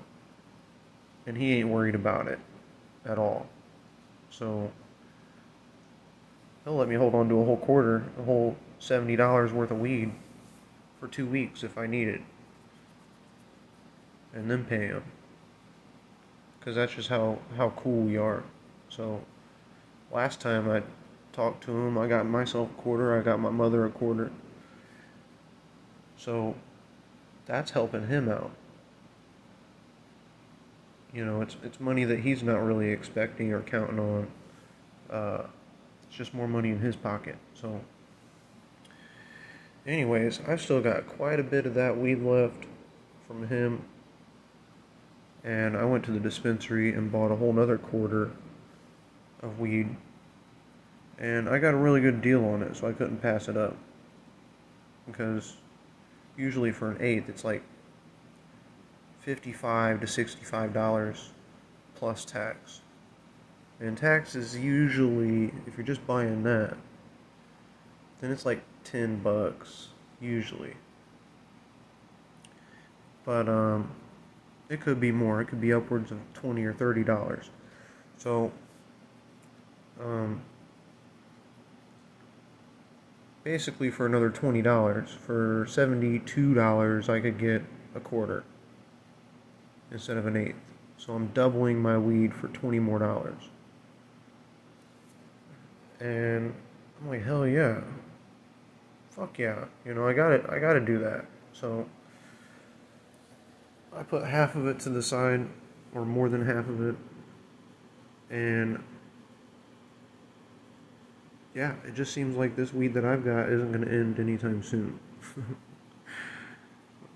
and 1.25 1.37
he 1.37 1.53
ain't 1.53 1.69
worried 1.69 1.95
about 1.95 2.27
it 2.27 2.39
at 3.05 3.17
all. 3.17 3.47
So 4.29 4.71
he'll 6.63 6.75
let 6.75 6.87
me 6.87 6.95
hold 6.95 7.15
on 7.15 7.29
to 7.29 7.39
a 7.39 7.45
whole 7.45 7.57
quarter, 7.57 8.03
a 8.19 8.23
whole 8.23 8.55
seventy 8.79 9.15
dollars 9.15 9.53
worth 9.53 9.71
of 9.71 9.79
weed 9.79 10.11
for 10.99 11.07
two 11.07 11.25
weeks 11.25 11.63
if 11.63 11.77
I 11.77 11.85
need 11.85 12.07
it, 12.07 12.21
and 14.33 14.49
then 14.49 14.65
pay 14.65 14.87
him. 14.87 15.03
Cause 16.63 16.75
that's 16.75 16.93
just 16.93 17.09
how 17.09 17.39
how 17.57 17.71
cool 17.71 18.03
we 18.03 18.15
are. 18.15 18.43
So 18.87 19.21
last 20.11 20.39
time 20.39 20.69
I 20.69 20.81
talked 21.33 21.63
to 21.65 21.71
him, 21.71 21.97
I 21.97 22.07
got 22.07 22.25
myself 22.25 22.69
a 22.69 22.81
quarter, 22.81 23.19
I 23.19 23.21
got 23.21 23.39
my 23.39 23.49
mother 23.49 23.85
a 23.85 23.89
quarter. 23.89 24.31
So 26.15 26.55
that's 27.45 27.71
helping 27.71 28.07
him 28.07 28.29
out. 28.29 28.51
You 31.13 31.25
know, 31.25 31.41
it's 31.41 31.57
it's 31.63 31.81
money 31.81 32.05
that 32.05 32.21
he's 32.21 32.41
not 32.43 32.63
really 32.63 32.91
expecting 32.91 33.51
or 33.51 33.61
counting 33.61 33.99
on. 33.99 34.27
Uh, 35.09 35.47
it's 36.07 36.15
just 36.15 36.33
more 36.33 36.47
money 36.47 36.69
in 36.69 36.79
his 36.79 36.95
pocket. 36.95 37.35
So, 37.53 37.81
anyways, 39.85 40.39
I've 40.47 40.61
still 40.61 40.81
got 40.81 41.07
quite 41.07 41.39
a 41.39 41.43
bit 41.43 41.65
of 41.65 41.73
that 41.73 41.97
weed 41.97 42.21
left 42.21 42.65
from 43.27 43.47
him. 43.47 43.83
And 45.43 45.75
I 45.75 45.83
went 45.83 46.05
to 46.05 46.11
the 46.11 46.19
dispensary 46.19 46.93
and 46.93 47.11
bought 47.11 47.31
a 47.31 47.35
whole 47.35 47.51
nother 47.51 47.77
quarter 47.77 48.31
of 49.41 49.59
weed. 49.59 49.95
And 51.19 51.49
I 51.49 51.59
got 51.59 51.73
a 51.73 51.77
really 51.77 52.01
good 52.01 52.21
deal 52.21 52.45
on 52.45 52.63
it, 52.63 52.75
so 52.75 52.87
I 52.87 52.93
couldn't 52.93 53.17
pass 53.17 53.47
it 53.47 53.57
up. 53.57 53.75
Because 55.05 55.57
usually 56.37 56.71
for 56.71 56.91
an 56.91 56.97
eighth, 57.01 57.29
it's 57.29 57.43
like 57.43 57.61
55 59.21 60.01
to 60.01 60.07
65 60.07 60.73
dollars 60.73 61.31
plus 61.95 62.25
tax. 62.25 62.81
And 63.79 63.97
tax 63.97 64.35
is 64.35 64.57
usually, 64.57 65.51
if 65.67 65.77
you're 65.77 65.85
just 65.85 66.05
buying 66.07 66.43
that, 66.43 66.77
then 68.21 68.31
it's 68.31 68.45
like 68.45 68.61
10 68.85 69.19
bucks, 69.19 69.89
usually. 70.21 70.75
But, 73.25 73.49
um, 73.49 73.91
it 74.69 74.81
could 74.81 74.99
be 74.99 75.11
more. 75.11 75.41
It 75.41 75.45
could 75.45 75.61
be 75.61 75.73
upwards 75.73 76.11
of 76.11 76.19
20 76.33 76.63
or 76.63 76.73
30 76.73 77.03
dollars. 77.03 77.49
So, 78.17 78.51
um, 79.99 80.41
basically 83.43 83.91
for 83.91 84.05
another 84.05 84.29
$20, 84.29 85.07
for 85.09 85.65
$72, 85.65 87.09
I 87.09 87.19
could 87.19 87.37
get 87.37 87.63
a 87.93 87.99
quarter 87.99 88.43
instead 89.91 90.17
of 90.17 90.25
an 90.25 90.37
eighth. 90.37 90.55
So 90.97 91.13
I'm 91.13 91.27
doubling 91.27 91.81
my 91.81 91.97
weed 91.97 92.33
for 92.33 92.47
20 92.47 92.79
more 92.79 92.99
dollars. 92.99 93.49
And 95.99 96.53
I'm 97.01 97.09
like, 97.09 97.23
hell 97.23 97.45
yeah. 97.45 97.81
Fuck 99.11 99.37
yeah. 99.37 99.65
You 99.85 99.93
know, 99.93 100.07
I 100.07 100.13
got 100.13 100.31
it. 100.31 100.45
I 100.49 100.59
got 100.59 100.73
to 100.73 100.79
do 100.79 100.97
that. 100.99 101.25
So 101.51 101.85
I 103.95 104.03
put 104.03 104.25
half 104.25 104.55
of 104.55 104.67
it 104.67 104.79
to 104.81 104.89
the 104.89 105.03
side, 105.03 105.47
or 105.93 106.05
more 106.05 106.29
than 106.29 106.45
half 106.45 106.67
of 106.67 106.81
it. 106.81 106.95
And 108.29 108.83
yeah, 111.53 111.75
it 111.85 111.93
just 111.93 112.13
seems 112.13 112.35
like 112.35 112.55
this 112.55 112.73
weed 112.73 112.93
that 112.95 113.05
I've 113.05 113.23
got 113.23 113.49
isn't 113.49 113.71
going 113.71 113.85
to 113.85 113.91
end 113.91 114.19
anytime 114.19 114.63
soon. 114.63 114.99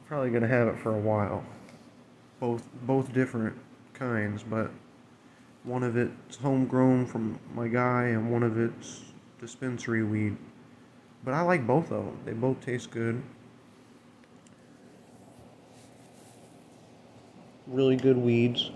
Probably 0.08 0.30
going 0.30 0.44
to 0.44 0.48
have 0.48 0.68
it 0.68 0.80
for 0.80 0.94
a 0.96 1.00
while. 1.00 1.44
Both 2.40 2.64
both 2.84 3.12
different 3.14 3.58
kinds, 3.94 4.44
but 4.44 4.72
one 5.64 5.84
of 5.84 5.98
it's 5.98 6.38
homegrown 6.38 7.08
from 7.08 7.40
my 7.54 7.68
guy, 7.68 8.04
and 8.04 8.32
one 8.32 8.44
of 8.44 8.60
it's 8.60 9.06
dispensary 9.42 10.04
weed. 10.04 10.38
But 11.26 11.34
I 11.34 11.42
like 11.42 11.66
both 11.66 11.92
of 11.92 12.06
them. 12.06 12.20
They 12.24 12.34
both 12.34 12.62
taste 12.62 12.92
good. 12.92 13.22
Really 17.68 17.98
good 17.98 18.16
weeds. 18.16 18.72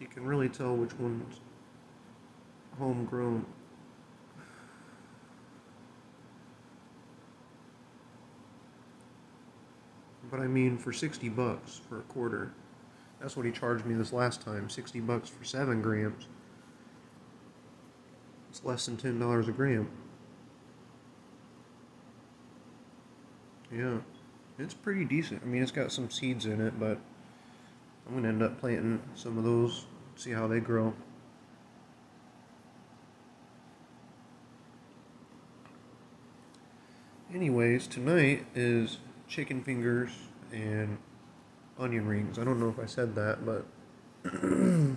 You 0.00 0.08
can 0.08 0.26
really 0.26 0.48
tell 0.48 0.74
which 0.74 0.92
one's 0.98 1.38
homegrown. 2.76 3.46
But 10.28 10.40
I 10.40 10.48
mean, 10.48 10.76
for 10.76 10.92
60 10.92 11.28
bucks 11.28 11.80
for 11.88 12.00
a 12.00 12.02
quarter, 12.02 12.52
that's 13.20 13.36
what 13.36 13.46
he 13.46 13.52
charged 13.52 13.84
me 13.84 13.94
this 13.94 14.12
last 14.12 14.40
time 14.40 14.68
60 14.68 15.00
bucks 15.00 15.28
for 15.28 15.44
7 15.44 15.82
grams. 15.82 16.26
It's 18.50 18.64
less 18.64 18.86
than 18.86 18.96
$10 18.96 19.48
a 19.48 19.52
gram. 19.52 19.88
Yeah, 23.72 23.98
it's 24.58 24.74
pretty 24.74 25.04
decent. 25.04 25.42
I 25.42 25.46
mean, 25.46 25.62
it's 25.62 25.72
got 25.72 25.92
some 25.92 26.10
seeds 26.10 26.46
in 26.46 26.60
it, 26.60 26.80
but 26.80 26.98
I'm 28.06 28.12
going 28.12 28.22
to 28.22 28.28
end 28.30 28.42
up 28.42 28.58
planting 28.58 29.02
some 29.14 29.36
of 29.36 29.44
those, 29.44 29.84
see 30.16 30.30
how 30.30 30.46
they 30.46 30.60
grow. 30.60 30.94
Anyways, 37.34 37.86
tonight 37.86 38.46
is 38.54 38.98
chicken 39.28 39.62
fingers 39.62 40.10
and 40.50 40.96
onion 41.78 42.06
rings. 42.06 42.38
I 42.38 42.44
don't 42.44 42.60
know 42.60 42.68
if 42.68 42.78
I 42.78 42.86
said 42.86 43.14
that, 43.14 43.44
but 43.46 43.64
I 44.24 44.96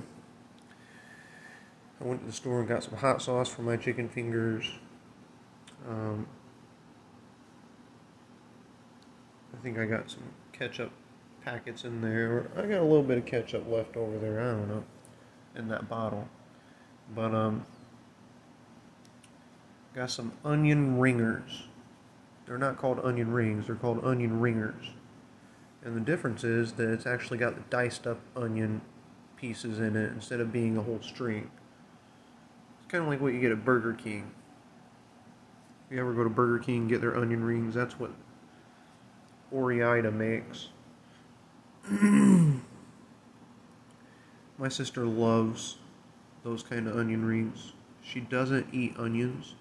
went 2.04 2.22
to 2.22 2.26
the 2.28 2.32
store 2.32 2.60
and 2.60 2.68
got 2.68 2.84
some 2.84 2.96
hot 2.98 3.22
sauce 3.22 3.50
for 3.50 3.62
my 3.62 3.78
chicken 3.78 4.10
fingers. 4.10 4.70
Um, 5.88 6.28
I 9.54 9.58
think 9.64 9.78
I 9.78 9.86
got 9.86 10.10
some 10.10 10.24
ketchup 10.54 10.92
packets 11.44 11.84
in 11.84 12.02
there. 12.02 12.50
I 12.56 12.62
got 12.64 12.80
a 12.80 12.84
little 12.84 13.04
bit 13.04 13.18
of 13.18 13.26
ketchup 13.26 13.68
left 13.70 13.96
over 13.98 14.18
there. 14.18 14.40
I 14.40 14.52
don't 14.52 14.68
know. 14.68 14.84
in 15.56 15.68
that 15.70 15.90
bottle. 15.90 16.28
But 17.14 17.34
um 17.34 17.66
got 19.94 20.10
some 20.10 20.32
onion 20.46 20.98
ringers. 21.00 21.64
They're 22.46 22.58
not 22.58 22.78
called 22.78 23.00
onion 23.04 23.32
rings, 23.32 23.68
they're 23.68 23.76
called 23.76 24.04
onion 24.04 24.40
ringers. 24.40 24.92
And 25.84 25.96
the 25.96 26.02
difference 26.02 26.44
is 26.44 26.74
that 26.74 26.90
it's 26.92 27.08
actually 27.08 27.40
got 27.40 27.56
the 27.56 27.62
diced 27.70 28.06
up 28.06 28.20
onion 28.36 28.82
pieces 29.36 29.80
in 29.80 29.96
it 29.96 30.12
instead 30.12 30.40
of 30.40 30.54
being 30.54 30.78
a 30.78 30.82
whole 30.82 31.02
string. 31.02 31.50
It's 32.78 32.92
kind 32.92 33.04
of 33.04 33.10
like 33.10 33.20
what 33.20 33.34
you 33.34 33.42
get 33.42 33.52
at 33.52 33.66
Burger 33.66 33.94
King. 33.94 34.32
If 35.88 35.96
you 35.96 36.02
ever 36.02 36.14
go 36.14 36.24
to 36.24 36.30
Burger 36.30 36.60
King 36.60 36.82
and 36.82 36.90
get 36.90 37.02
their 37.02 37.18
onion 37.18 37.44
rings, 37.44 37.74
that's 37.74 38.00
what 38.00 38.12
Ore-Ida 39.52 40.12
makes. 40.12 40.70
My 44.58 44.70
sister 44.70 45.06
loves 45.06 45.78
those 46.44 46.62
kind 46.62 46.88
of 46.88 46.96
onion 46.96 47.26
rings. 47.26 47.74
She 48.04 48.20
doesn't 48.20 48.68
eat 48.72 48.94
onions, 48.98 49.56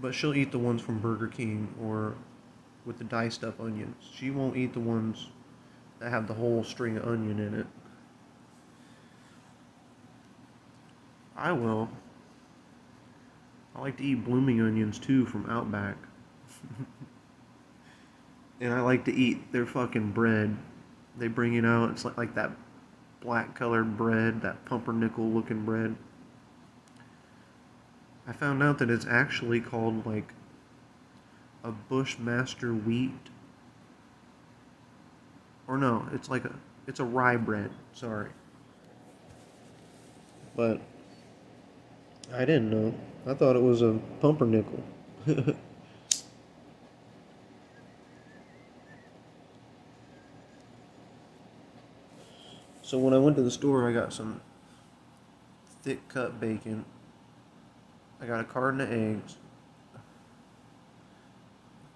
but 0.00 0.14
she'll 0.14 0.34
eat 0.34 0.52
the 0.52 0.58
ones 0.58 0.80
from 0.80 0.98
Burger 1.00 1.28
King 1.28 1.74
or 1.80 2.14
with 2.90 2.98
the 2.98 3.04
diced 3.04 3.44
up 3.44 3.60
onions. 3.60 3.94
She 4.16 4.32
won't 4.32 4.56
eat 4.56 4.72
the 4.72 4.80
ones 4.80 5.28
that 6.00 6.10
have 6.10 6.26
the 6.26 6.34
whole 6.34 6.64
string 6.64 6.96
of 6.96 7.06
onion 7.06 7.38
in 7.38 7.54
it. 7.54 7.66
I 11.36 11.52
will. 11.52 11.88
I 13.76 13.80
like 13.80 13.96
to 13.98 14.02
eat 14.02 14.24
blooming 14.24 14.60
onions 14.60 14.98
too 14.98 15.24
from 15.24 15.48
Outback. 15.48 15.98
and 18.60 18.74
I 18.74 18.80
like 18.80 19.04
to 19.04 19.14
eat 19.14 19.52
their 19.52 19.66
fucking 19.66 20.10
bread. 20.10 20.56
They 21.16 21.28
bring 21.28 21.54
it 21.54 21.64
out, 21.64 21.90
it's 21.90 22.04
like, 22.04 22.16
like 22.16 22.34
that 22.34 22.50
black 23.20 23.54
colored 23.54 23.96
bread, 23.96 24.42
that 24.42 24.64
pumpernickel 24.64 25.30
looking 25.30 25.64
bread. 25.64 25.94
I 28.26 28.32
found 28.32 28.64
out 28.64 28.78
that 28.78 28.90
it's 28.90 29.06
actually 29.06 29.60
called 29.60 30.04
like 30.04 30.32
a 31.62 31.70
Bushmaster 31.70 32.72
wheat. 32.74 33.30
Or 35.66 35.76
no, 35.78 36.06
it's 36.12 36.28
like 36.28 36.44
a 36.44 36.54
it's 36.86 37.00
a 37.00 37.04
rye 37.04 37.36
bread, 37.36 37.70
sorry. 37.92 38.30
But 40.56 40.80
I 42.32 42.40
didn't 42.40 42.70
know. 42.70 42.94
I 43.26 43.34
thought 43.34 43.56
it 43.56 43.62
was 43.62 43.82
a 43.82 43.98
pumpernickel. 44.20 44.82
so 52.82 52.98
when 52.98 53.14
I 53.14 53.18
went 53.18 53.36
to 53.36 53.42
the 53.42 53.50
store, 53.50 53.88
I 53.88 53.92
got 53.92 54.12
some 54.12 54.40
thick 55.82 56.08
cut 56.08 56.40
bacon. 56.40 56.84
I 58.20 58.26
got 58.26 58.40
a 58.40 58.44
carton 58.44 58.80
of 58.80 58.90
eggs. 58.92 59.36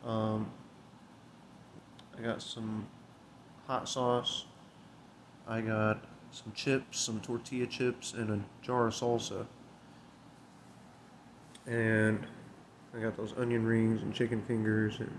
Um, 0.04 0.50
I 2.18 2.22
got 2.22 2.42
some 2.42 2.86
hot 3.66 3.88
sauce. 3.88 4.44
I 5.48 5.60
got 5.60 6.04
some 6.30 6.52
chips, 6.54 7.00
some 7.00 7.20
tortilla 7.20 7.66
chips, 7.66 8.12
and 8.12 8.30
a 8.30 8.64
jar 8.64 8.88
of 8.88 8.94
salsa 8.94 9.46
and 11.66 12.26
I 12.94 13.00
got 13.00 13.16
those 13.16 13.34
onion 13.38 13.64
rings 13.64 14.02
and 14.02 14.14
chicken 14.14 14.42
fingers 14.42 14.98
and 15.00 15.18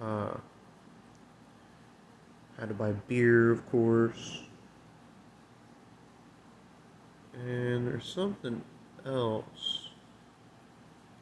uh, 0.00 0.36
had 2.58 2.68
to 2.68 2.74
buy 2.74 2.92
beer, 2.92 3.50
of 3.50 3.68
course. 3.70 4.42
And 7.34 7.86
there's 7.86 8.06
something 8.06 8.62
else. 9.04 9.85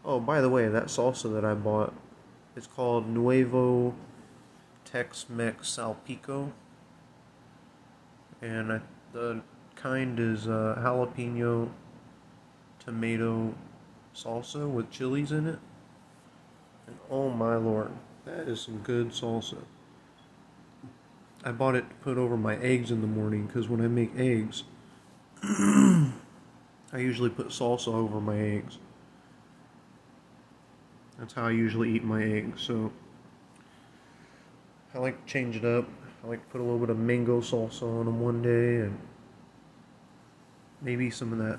Oh, 0.06 0.20
by 0.20 0.42
the 0.42 0.50
way, 0.50 0.68
that 0.68 0.86
salsa 0.86 1.32
that 1.32 1.46
I 1.46 1.54
bought, 1.54 1.94
it's 2.54 2.66
called 2.66 3.08
Nuevo 3.08 3.94
Tex-Mex 4.84 5.66
Salpica, 5.66 6.52
and 8.42 8.70
I, 8.70 8.80
the 9.14 9.40
kind 9.76 10.20
is 10.20 10.46
uh, 10.46 10.78
jalapeno 10.78 11.70
tomato 12.78 13.54
salsa 14.14 14.70
with 14.70 14.90
chilies 14.90 15.32
in 15.32 15.46
it. 15.46 15.58
And 16.86 16.96
oh 17.10 17.30
my 17.30 17.56
lord, 17.56 17.90
that 18.26 18.46
is 18.46 18.60
some 18.60 18.78
good 18.78 19.08
salsa. 19.08 19.62
I 21.42 21.52
bought 21.52 21.76
it 21.76 21.88
to 21.88 21.94
put 21.96 22.18
over 22.18 22.36
my 22.36 22.56
eggs 22.56 22.90
in 22.90 23.00
the 23.00 23.06
morning 23.06 23.46
because 23.46 23.70
when 23.70 23.80
I 23.80 23.88
make 23.88 24.12
eggs, 24.18 24.64
I 25.42 26.12
usually 26.94 27.30
put 27.30 27.48
salsa 27.48 27.88
over 27.88 28.20
my 28.20 28.38
eggs. 28.38 28.78
That's 31.18 31.32
how 31.32 31.46
I 31.46 31.50
usually 31.50 31.94
eat 31.94 32.04
my 32.04 32.22
eggs. 32.22 32.62
So 32.62 32.92
I 34.94 34.98
like 34.98 35.24
to 35.24 35.32
change 35.32 35.56
it 35.56 35.64
up. 35.64 35.88
I 36.22 36.28
like 36.28 36.40
to 36.40 36.48
put 36.50 36.60
a 36.60 36.64
little 36.64 36.78
bit 36.78 36.90
of 36.90 36.98
mango 36.98 37.40
salsa 37.40 37.82
on 37.82 38.06
them 38.06 38.20
one 38.20 38.42
day 38.42 38.86
and 38.86 38.98
maybe 40.80 41.10
some 41.10 41.32
of 41.32 41.38
that 41.38 41.58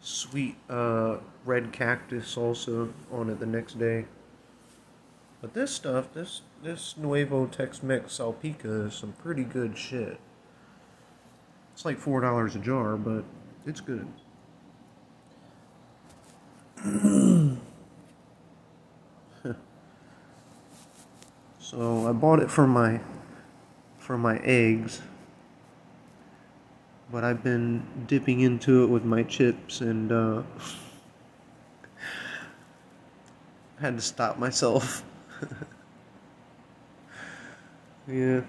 sweet 0.00 0.56
uh, 0.68 1.18
red 1.44 1.72
cactus 1.72 2.34
salsa 2.34 2.92
on 3.10 3.30
it 3.30 3.40
the 3.40 3.46
next 3.46 3.78
day. 3.78 4.04
But 5.40 5.54
this 5.54 5.74
stuff, 5.74 6.12
this 6.14 6.42
this 6.62 6.94
Nuevo 6.96 7.46
Tex-Mex 7.46 8.18
Salpica 8.18 8.86
is 8.86 8.94
some 8.94 9.12
pretty 9.14 9.42
good 9.42 9.76
shit. 9.76 10.20
It's 11.72 11.84
like 11.84 11.98
four 11.98 12.20
dollars 12.20 12.54
a 12.54 12.60
jar, 12.60 12.96
but 12.96 13.24
it's 13.66 13.80
good. 13.80 14.06
so 21.72 22.06
I 22.08 22.12
bought 22.12 22.38
it 22.38 22.52
for 22.52 22.68
my 22.68 23.00
for 23.98 24.16
my 24.16 24.38
eggs 24.44 25.02
but 27.12 27.24
I've 27.24 27.44
been 27.44 27.86
dipping 28.06 28.40
into 28.40 28.84
it 28.84 28.86
with 28.86 29.04
my 29.04 29.22
chips 29.22 29.82
and 29.82 30.10
uh, 30.10 30.42
had 33.78 33.96
to 33.96 34.00
stop 34.00 34.38
myself. 34.38 35.04
yeah. 38.08 38.40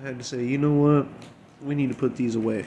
I 0.00 0.02
had 0.02 0.18
to 0.18 0.24
say, 0.24 0.44
you 0.44 0.58
know 0.58 0.72
what? 0.72 1.06
We 1.62 1.76
need 1.76 1.90
to 1.90 1.94
put 1.94 2.16
these 2.16 2.34
away. 2.34 2.64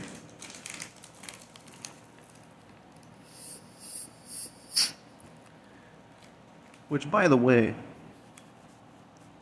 Which, 6.88 7.12
by 7.12 7.28
the 7.28 7.38
way, 7.38 7.76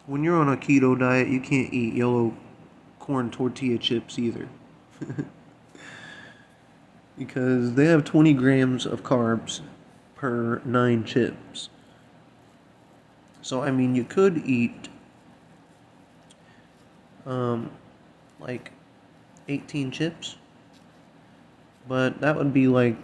when 0.08 0.24
you're 0.24 0.38
on 0.38 0.50
a 0.50 0.58
keto 0.58 0.98
diet, 0.98 1.28
you 1.28 1.40
can't 1.40 1.72
eat 1.72 1.94
yellow 1.94 2.34
corn 3.00 3.30
tortilla 3.30 3.78
chips 3.78 4.18
either. 4.18 4.48
because 7.18 7.74
they 7.76 7.86
have 7.86 8.04
20 8.04 8.34
grams 8.34 8.86
of 8.86 9.04
carbs 9.04 9.62
per 10.16 10.62
9 10.66 11.04
chips. 11.04 11.70
So, 13.42 13.62
I 13.62 13.72
mean, 13.72 13.96
you 13.96 14.04
could 14.04 14.38
eat 14.46 14.90
um, 17.26 17.72
like 18.40 18.72
18 19.48 19.92
chips, 19.92 20.38
but 21.88 22.20
that 22.22 22.36
would 22.36 22.54
be 22.54 22.68
like 22.68 22.96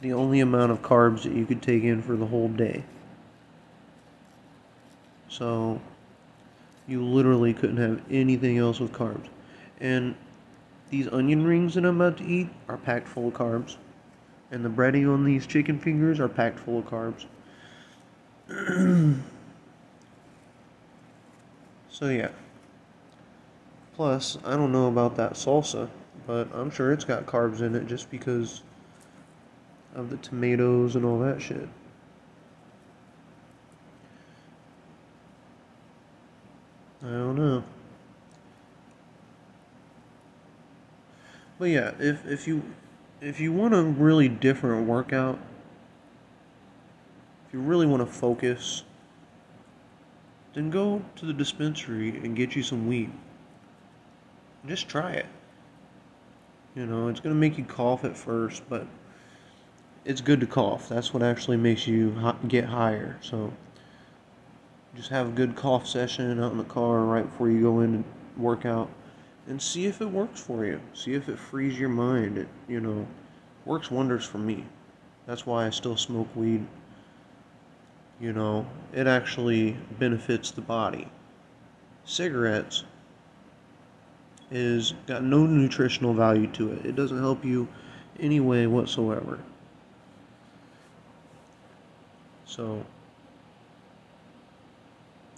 the 0.00 0.12
only 0.12 0.40
amount 0.40 0.72
of 0.72 0.82
carbs 0.82 1.22
that 1.24 1.32
you 1.32 1.44
could 1.44 1.62
take 1.62 1.82
in 1.84 2.02
for 2.02 2.16
the 2.16 2.26
whole 2.26 2.48
day. 2.48 2.84
So, 5.30 5.80
you 6.88 7.02
literally 7.04 7.54
couldn't 7.54 7.76
have 7.76 8.02
anything 8.10 8.58
else 8.58 8.80
with 8.80 8.92
carbs. 8.92 9.28
And 9.80 10.16
these 10.90 11.06
onion 11.08 11.44
rings 11.44 11.74
that 11.74 11.86
I'm 11.86 12.00
about 12.00 12.18
to 12.18 12.24
eat 12.24 12.48
are 12.68 12.76
packed 12.76 13.06
full 13.06 13.28
of 13.28 13.34
carbs. 13.34 13.76
And 14.50 14.64
the 14.64 14.68
breading 14.68 15.12
on 15.12 15.24
these 15.24 15.46
chicken 15.46 15.78
fingers 15.78 16.18
are 16.18 16.28
packed 16.28 16.58
full 16.58 16.80
of 16.80 16.86
carbs. 16.86 17.26
so 21.88 22.08
yeah. 22.08 22.30
Plus, 23.94 24.36
I 24.44 24.56
don't 24.56 24.72
know 24.72 24.88
about 24.88 25.16
that 25.16 25.34
salsa, 25.34 25.88
but 26.26 26.48
I'm 26.52 26.72
sure 26.72 26.92
it's 26.92 27.04
got 27.04 27.26
carbs 27.26 27.60
in 27.60 27.76
it 27.76 27.86
just 27.86 28.10
because 28.10 28.62
of 29.94 30.10
the 30.10 30.16
tomatoes 30.16 30.96
and 30.96 31.04
all 31.04 31.20
that 31.20 31.40
shit. 31.40 31.68
I 37.02 37.06
don't 37.06 37.36
know. 37.36 37.64
But 41.58 41.66
yeah, 41.66 41.92
if 41.98 42.26
if 42.26 42.46
you 42.46 42.62
if 43.20 43.40
you 43.40 43.52
want 43.52 43.74
a 43.74 43.82
really 43.82 44.28
different 44.28 44.86
workout, 44.86 45.38
if 47.46 47.54
you 47.54 47.60
really 47.60 47.86
want 47.86 48.00
to 48.00 48.06
focus, 48.06 48.84
then 50.54 50.70
go 50.70 51.02
to 51.16 51.26
the 51.26 51.32
dispensary 51.32 52.16
and 52.18 52.36
get 52.36 52.56
you 52.56 52.62
some 52.62 52.86
weed. 52.86 53.10
Just 54.66 54.88
try 54.88 55.12
it. 55.12 55.26
You 56.74 56.86
know, 56.86 57.08
it's 57.08 57.20
going 57.20 57.34
to 57.34 57.38
make 57.38 57.58
you 57.58 57.64
cough 57.64 58.04
at 58.04 58.16
first, 58.16 58.62
but 58.68 58.86
it's 60.04 60.20
good 60.20 60.40
to 60.40 60.46
cough. 60.46 60.88
That's 60.88 61.12
what 61.12 61.22
actually 61.22 61.56
makes 61.56 61.86
you 61.86 62.34
get 62.46 62.64
higher. 62.64 63.18
So 63.20 63.52
just 64.94 65.10
have 65.10 65.28
a 65.28 65.32
good 65.32 65.56
cough 65.56 65.86
session 65.86 66.42
out 66.42 66.52
in 66.52 66.58
the 66.58 66.64
car 66.64 67.00
right 67.04 67.24
before 67.24 67.48
you 67.50 67.60
go 67.60 67.80
in 67.80 67.94
and 67.94 68.04
work 68.36 68.64
out 68.66 68.90
and 69.46 69.60
see 69.60 69.86
if 69.86 70.00
it 70.00 70.10
works 70.10 70.40
for 70.40 70.64
you. 70.64 70.80
See 70.94 71.14
if 71.14 71.28
it 71.28 71.38
frees 71.38 71.78
your 71.78 71.88
mind. 71.88 72.38
It, 72.38 72.48
you 72.68 72.80
know, 72.80 73.06
works 73.64 73.90
wonders 73.90 74.24
for 74.24 74.38
me. 74.38 74.64
That's 75.26 75.46
why 75.46 75.66
I 75.66 75.70
still 75.70 75.96
smoke 75.96 76.28
weed. 76.34 76.66
You 78.20 78.32
know, 78.32 78.66
it 78.92 79.06
actually 79.06 79.76
benefits 79.98 80.50
the 80.50 80.60
body. 80.60 81.08
Cigarettes 82.04 82.84
is 84.50 84.94
got 85.06 85.22
no 85.22 85.46
nutritional 85.46 86.12
value 86.12 86.48
to 86.48 86.72
it. 86.72 86.84
It 86.84 86.96
doesn't 86.96 87.18
help 87.18 87.44
you 87.44 87.68
any 88.18 88.40
way 88.40 88.66
whatsoever. 88.66 89.38
So, 92.44 92.84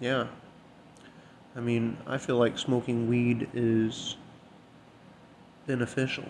yeah. 0.03 0.27
I 1.55 1.61
mean, 1.61 1.97
I 2.09 2.19
feel 2.19 2.37
like 2.37 2.59
smoking 2.59 3.09
weed 3.09 3.49
is 3.55 4.17
beneficial. 5.67 6.25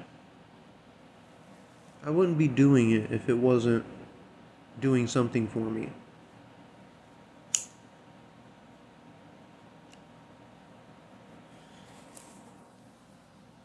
I 2.04 2.10
wouldn't 2.10 2.36
be 2.36 2.48
doing 2.48 2.90
it 2.90 3.10
if 3.10 3.30
it 3.30 3.38
wasn't 3.38 3.84
doing 4.78 5.06
something 5.06 5.48
for 5.48 5.60
me. 5.60 5.88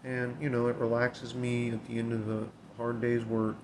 And, 0.05 0.37
you 0.41 0.49
know, 0.49 0.67
it 0.67 0.77
relaxes 0.77 1.35
me 1.35 1.71
at 1.71 1.85
the 1.85 1.99
end 1.99 2.13
of 2.13 2.27
the 2.27 2.47
hard 2.77 3.01
day's 3.01 3.25
work. 3.25 3.57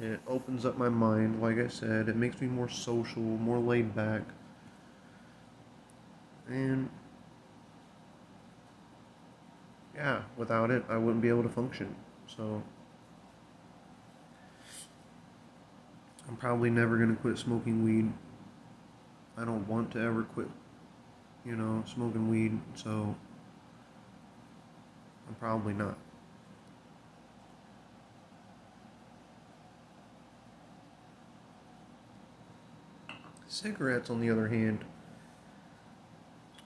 And 0.00 0.14
it 0.14 0.20
opens 0.26 0.66
up 0.66 0.76
my 0.76 0.88
mind, 0.88 1.40
like 1.40 1.58
I 1.58 1.68
said. 1.68 2.08
It 2.08 2.16
makes 2.16 2.40
me 2.40 2.48
more 2.48 2.68
social, 2.68 3.22
more 3.22 3.60
laid 3.60 3.94
back. 3.94 4.22
And, 6.50 6.90
yeah, 9.94 10.22
without 10.36 10.72
it, 10.72 10.84
I 10.88 10.96
wouldn't 10.96 11.22
be 11.22 11.28
able 11.28 11.44
to 11.44 11.48
function. 11.48 11.94
So, 12.26 12.62
I'm 16.28 16.36
probably 16.36 16.70
never 16.70 16.96
going 16.96 17.14
to 17.14 17.20
quit 17.20 17.38
smoking 17.38 17.84
weed. 17.84 18.12
I 19.36 19.44
don't 19.44 19.66
want 19.68 19.92
to 19.92 20.00
ever 20.00 20.24
quit, 20.24 20.48
you 21.44 21.54
know, 21.54 21.84
smoking 21.86 22.28
weed. 22.28 22.58
So, 22.74 23.14
I'm 25.28 25.34
probably 25.36 25.72
not. 25.72 25.96
Cigarettes, 33.46 34.10
on 34.10 34.20
the 34.20 34.30
other 34.30 34.48
hand, 34.48 34.84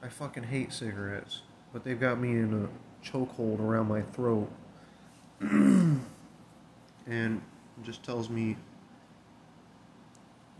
I 0.04 0.08
fucking 0.08 0.44
hate 0.44 0.72
cigarettes, 0.72 1.42
but 1.72 1.84
they've 1.84 1.98
got 1.98 2.20
me 2.20 2.30
in 2.32 2.68
a 2.68 2.68
chokehold 3.06 3.60
around 3.60 3.88
my 3.88 4.02
throat. 4.02 4.50
and 5.40 6.00
just 7.82 8.02
tells 8.02 8.28
me, 8.28 8.56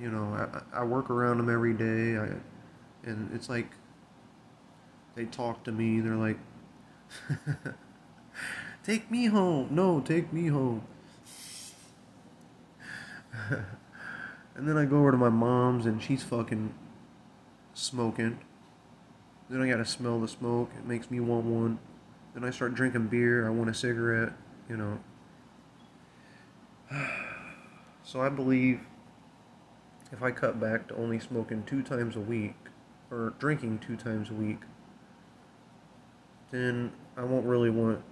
you 0.01 0.11
know, 0.11 0.25
I, 0.73 0.81
I 0.81 0.85
work 0.85 1.11
around 1.11 1.39
them 1.39 1.51
every 1.51 1.75
day, 1.75 2.19
I, 2.19 2.29
and 3.09 3.31
it's 3.35 3.49
like 3.49 3.71
they 5.15 5.27
talk 5.27 5.63
to 5.65 5.73
me, 5.73 6.01
they're 6.01 6.17
like, 6.17 6.39
Take 8.85 9.11
me 9.11 9.27
home. 9.27 9.69
No, 9.71 10.01
take 10.01 10.33
me 10.33 10.49
home. 10.49 10.83
and 14.55 14.69
then 14.69 14.77
I 14.77 14.85
go 14.85 14.99
over 14.99 15.11
to 15.11 15.17
my 15.17 15.31
mom's 15.31 15.87
and 15.87 16.03
she's 16.03 16.23
fucking 16.23 16.75
smoking. 17.73 18.39
Then 19.55 19.63
I 19.63 19.71
gotta 19.71 19.85
smell 19.85 20.19
the 20.19 20.27
smoke. 20.27 20.73
It 20.77 20.85
makes 20.85 21.13
me 21.13 21.21
want 21.21 21.45
one. 21.45 21.79
Then 22.35 22.43
I 22.43 22.51
start 22.51 22.75
drinking 22.75 23.07
beer. 23.07 23.47
I 23.47 23.51
want 23.51 23.71
a 23.71 23.75
cigarette, 23.75 24.33
you 24.69 24.77
know. 24.77 24.99
So 28.03 28.21
I 28.21 28.29
believe 28.29 28.81
if 30.13 30.23
I 30.23 30.31
cut 30.31 30.61
back 30.61 30.89
to 30.89 30.97
only 30.97 31.19
smoking 31.19 31.63
two 31.65 31.83
times 31.83 32.17
a 32.17 32.21
week, 32.21 32.55
or 33.11 33.33
drinking 33.39 33.79
two 33.79 33.97
times 33.97 34.29
a 34.29 34.35
week, 34.35 34.59
then 36.51 36.93
I 37.17 37.23
won't 37.23 37.47
really 37.47 37.71
want 37.71 38.03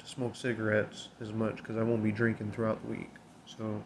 to 0.00 0.06
smoke 0.06 0.34
cigarettes 0.34 1.08
as 1.20 1.32
much 1.32 1.58
because 1.58 1.76
I 1.76 1.84
won't 1.84 2.02
be 2.02 2.12
drinking 2.12 2.50
throughout 2.50 2.82
the 2.82 2.90
week. 2.90 3.10
So 3.46 3.82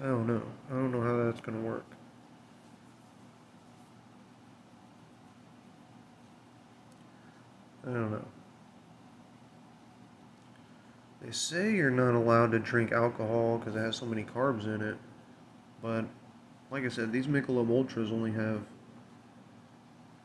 I 0.00 0.04
don't 0.04 0.26
know. 0.28 0.42
I 0.70 0.72
don't 0.72 0.92
know 0.92 1.02
how 1.02 1.24
that's 1.24 1.40
going 1.40 1.60
to 1.60 1.68
work. 1.68 1.95
I 7.86 7.90
don't 7.90 8.10
know. 8.10 8.24
They 11.22 11.30
say 11.30 11.74
you're 11.74 11.90
not 11.90 12.14
allowed 12.14 12.52
to 12.52 12.58
drink 12.58 12.92
alcohol 12.92 13.58
because 13.58 13.76
it 13.76 13.80
has 13.80 13.96
so 13.96 14.06
many 14.06 14.24
carbs 14.24 14.64
in 14.66 14.82
it, 14.82 14.96
but 15.82 16.04
like 16.70 16.84
I 16.84 16.88
said, 16.88 17.12
these 17.12 17.26
Michelob 17.26 17.70
Ultras 17.70 18.10
only 18.10 18.32
have 18.32 18.62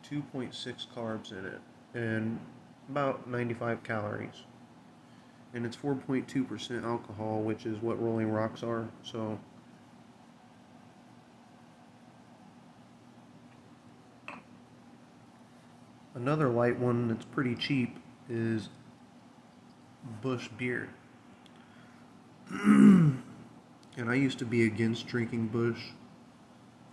2.6 0.10 0.88
carbs 0.96 1.32
in 1.32 1.46
it 1.46 1.62
and 1.94 2.40
about 2.90 3.28
95 3.28 3.84
calories. 3.84 4.44
And 5.54 5.66
it's 5.66 5.76
4.2% 5.76 6.84
alcohol, 6.84 7.42
which 7.42 7.66
is 7.66 7.82
what 7.82 8.02
Rolling 8.02 8.32
Rocks 8.32 8.64
are. 8.64 8.88
So 9.04 9.38
another 16.16 16.50
light 16.50 16.78
one 16.78 17.08
that's 17.08 17.26
pretty 17.26 17.56
cheap 17.56 17.98
is 18.30 18.70
Busch 20.22 20.48
beer. 20.58 20.90
and 22.50 23.24
I 23.98 24.16
used 24.16 24.40
to 24.40 24.46
be 24.46 24.66
against 24.66 25.08
drinking 25.08 25.48
Busch 25.48 25.82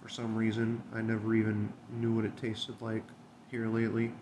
for 0.03 0.09
some 0.09 0.37
reason. 0.37 0.83
I 0.95 1.01
never 1.01 1.35
even 1.35 1.73
knew 1.91 2.15
what 2.15 2.25
it 2.25 2.37
tasted 2.37 2.81
like 2.81 3.05
here 3.51 3.67
lately 3.67 4.13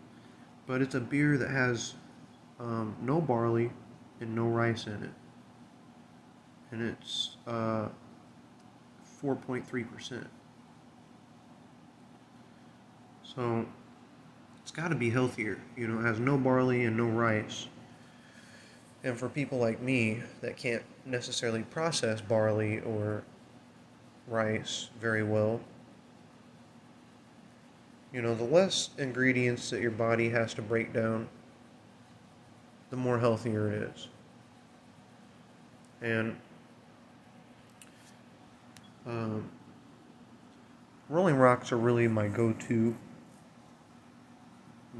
but 0.67 0.83
it's 0.83 0.95
a 0.95 1.01
beer 1.01 1.39
that 1.39 1.51
has 1.51 1.95
um, 2.59 2.97
no 3.01 3.21
barley 3.21 3.71
and 4.21 4.35
no 4.35 4.47
rice 4.47 4.87
in 4.87 5.03
it. 5.03 5.11
And 6.73 6.83
it's 6.83 7.37
uh, 7.47 7.89
4.3%. 9.23 10.27
So 13.23 13.67
it's 14.67 14.73
got 14.73 14.89
to 14.89 14.97
be 14.97 15.11
healthier. 15.11 15.61
You 15.77 15.87
know, 15.87 16.01
it 16.01 16.03
has 16.03 16.19
no 16.19 16.37
barley 16.37 16.87
and 16.87 16.97
no 16.97 17.07
rice. 17.07 17.69
And 19.05 19.17
for 19.17 19.29
people 19.29 19.59
like 19.59 19.81
me 19.81 20.25
that 20.41 20.57
can't 20.57 20.83
necessarily 21.05 21.63
process 21.63 22.21
barley 22.21 22.81
or 22.81 23.23
rice 24.27 24.89
very 25.01 25.23
well, 25.23 25.61
you 28.13 28.21
know, 28.21 28.35
the 28.35 28.43
less 28.43 28.91
ingredients 28.99 29.71
that 29.71 29.81
your 29.81 29.93
body 29.93 30.31
has 30.31 30.53
to 30.55 30.63
break 30.63 30.93
down, 30.93 31.29
the 32.91 32.97
more 32.97 33.21
healthier 33.21 33.71
it 33.71 33.83
is. 33.95 34.09
And 36.03 36.37
um, 39.07 39.49
Rolling 41.09 41.37
Rocks 41.37 41.71
are 41.71 41.79
really 41.79 42.09
my 42.09 42.27
go-to, 42.27 42.97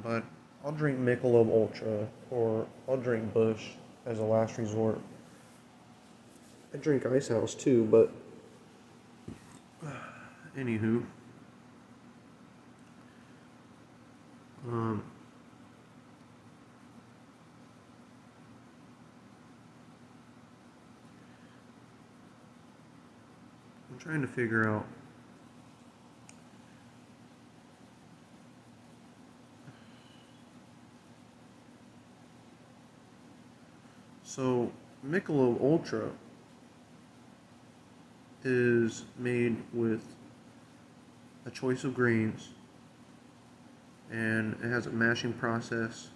but 0.03 0.25
I'll 0.65 0.73
drink 0.73 0.99
Michelob 0.99 1.51
Ultra 1.51 2.09
or 2.31 2.67
I'll 2.89 2.97
drink 2.97 3.33
Busch 3.33 3.69
as 4.05 4.19
a 4.19 4.25
last 4.25 4.59
resort. 4.59 5.01
I 6.75 6.79
drink 6.79 7.07
Ice 7.07 7.29
House 7.29 7.55
too, 7.55 7.85
but 7.85 8.13
anywho. 10.57 11.05
Um, 14.69 15.05
I'm 23.91 23.99
trying 23.99 24.21
to 24.23 24.27
figure 24.27 24.69
out 24.69 24.85
So 34.37 34.71
Michelob 35.03 35.63
Ultra 35.63 36.11
is 38.45 39.07
made 39.19 39.57
with 39.73 40.15
a 41.47 41.51
choice 41.51 41.85
of 41.85 41.95
grains 41.95 42.51
and 44.13 44.53
it 44.63 44.69
has 44.69 44.87
a 44.87 44.91
mashing 44.91 45.33
process 45.33 46.09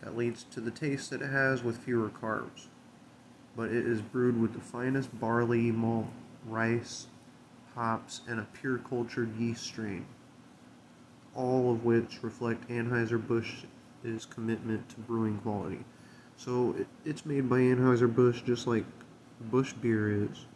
that 0.00 0.16
leads 0.16 0.42
to 0.50 0.60
the 0.60 0.72
taste 0.72 1.10
that 1.10 1.22
it 1.22 1.30
has 1.30 1.62
with 1.62 1.78
fewer 1.78 2.08
carbs. 2.08 2.66
But 3.56 3.70
it 3.70 3.86
is 3.86 4.02
brewed 4.02 4.40
with 4.40 4.52
the 4.52 4.60
finest 4.60 5.20
barley, 5.20 5.70
malt, 5.70 6.08
rice, 6.44 7.06
hops, 7.76 8.22
and 8.26 8.40
a 8.40 8.48
pure 8.52 8.78
cultured 8.78 9.38
yeast 9.38 9.62
strain, 9.62 10.06
all 11.36 11.70
of 11.70 11.84
which 11.84 12.18
reflect 12.20 12.68
Anheuser-Busch's 12.68 14.26
commitment 14.26 14.88
to 14.88 14.96
brewing 14.98 15.38
quality. 15.38 15.84
So 16.44 16.74
it, 16.76 16.88
it's 17.04 17.24
made 17.24 17.48
by 17.48 17.58
Anheuser-Busch 17.58 18.42
just 18.42 18.66
like 18.66 18.84
Busch 19.42 19.72
beer 19.74 20.24
is. 20.24 20.46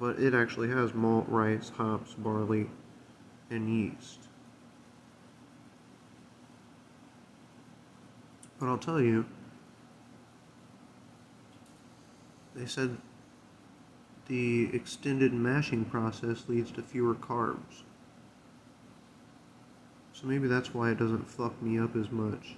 But 0.00 0.18
it 0.18 0.34
actually 0.34 0.70
has 0.70 0.92
malt, 0.92 1.26
rice, 1.28 1.68
hops, 1.68 2.14
barley, 2.14 2.68
and 3.48 3.70
yeast. 3.70 4.18
But 8.58 8.66
I'll 8.66 8.78
tell 8.78 9.00
you, 9.00 9.24
they 12.56 12.66
said 12.66 12.96
the 14.26 14.74
extended 14.74 15.32
mashing 15.32 15.84
process 15.84 16.48
leads 16.48 16.72
to 16.72 16.82
fewer 16.82 17.14
carbs. 17.14 17.84
So 20.12 20.26
maybe 20.26 20.48
that's 20.48 20.74
why 20.74 20.90
it 20.90 20.98
doesn't 20.98 21.30
fuck 21.30 21.62
me 21.62 21.78
up 21.78 21.94
as 21.94 22.10
much. 22.10 22.56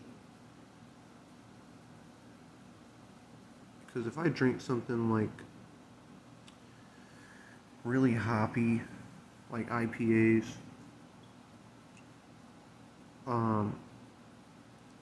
Because 3.95 4.09
if 4.09 4.19
I 4.19 4.29
drink 4.29 4.61
something 4.61 5.09
like 5.09 5.31
really 7.85 8.13
hoppy, 8.13 8.83
like 9.53 9.71
IPAs, 9.71 10.45
um, 13.29 13.79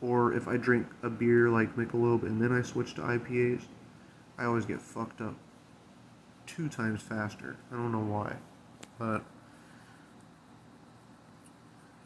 or 0.02 0.34
if 0.34 0.46
I 0.46 0.58
drink 0.58 0.86
a 1.02 1.08
beer 1.08 1.48
like 1.48 1.74
Michelob 1.74 2.24
and 2.24 2.40
then 2.40 2.52
I 2.52 2.60
switch 2.60 2.94
to 2.94 3.00
IPAs, 3.00 3.62
I 4.36 4.44
always 4.44 4.66
get 4.66 4.82
fucked 4.82 5.22
up 5.22 5.36
two 6.46 6.68
times 6.68 7.00
faster. 7.00 7.56
I 7.72 7.76
don't 7.76 7.92
know 7.92 7.98
why, 7.98 8.36
but 8.98 9.24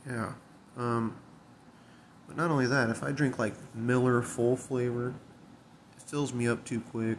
yeah. 0.07 0.35
Um, 0.77 1.16
but 2.29 2.37
not 2.37 2.53
only 2.53 2.66
that, 2.66 2.90
if 2.90 3.03
I 3.03 3.11
drink 3.11 3.40
like 3.40 3.55
Miller 3.75 4.22
full 4.22 4.57
flavor, 4.57 5.09
it 5.09 5.26
fills 6.07 6.33
me 6.33 6.49
up 6.49 6.64
too 6.64 6.81
quick. 6.81 7.19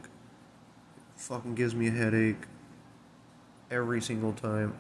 Fucking 1.16 1.56
gives 1.56 1.76
me 1.76 1.88
a 1.88 1.92
headache 1.92 2.44
every 3.70 4.02
single 4.02 4.34
time. 4.34 4.76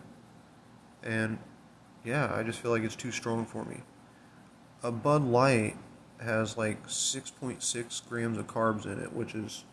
And 1.03 1.37
yeah, 2.03 2.33
I 2.33 2.43
just 2.43 2.59
feel 2.59 2.71
like 2.71 2.83
it's 2.83 2.95
too 2.95 3.11
strong 3.11 3.45
for 3.45 3.65
me. 3.65 3.81
A 4.83 4.91
Bud 4.91 5.23
Light 5.23 5.75
has 6.21 6.57
like 6.57 6.87
6.6 6.87 8.07
grams 8.07 8.37
of 8.37 8.47
carbs 8.47 8.85
in 8.85 8.99
it, 8.99 9.13
which 9.13 9.35
is 9.35 9.63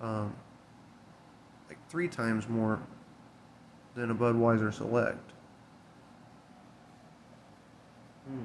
um, 0.00 0.34
like 1.68 1.78
three 1.88 2.08
times 2.08 2.48
more 2.48 2.80
than 3.94 4.10
a 4.10 4.14
Budweiser 4.14 4.72
Select. 4.72 5.32
Mm. 8.30 8.44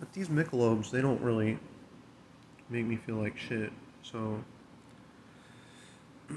But 0.00 0.12
these 0.14 0.28
Michelobs, 0.28 0.90
they 0.90 1.02
don't 1.02 1.20
really 1.20 1.58
make 2.70 2.86
me 2.86 2.96
feel 2.96 3.16
like 3.16 3.36
shit. 3.36 3.70
So 4.02 4.42
I 6.30 6.32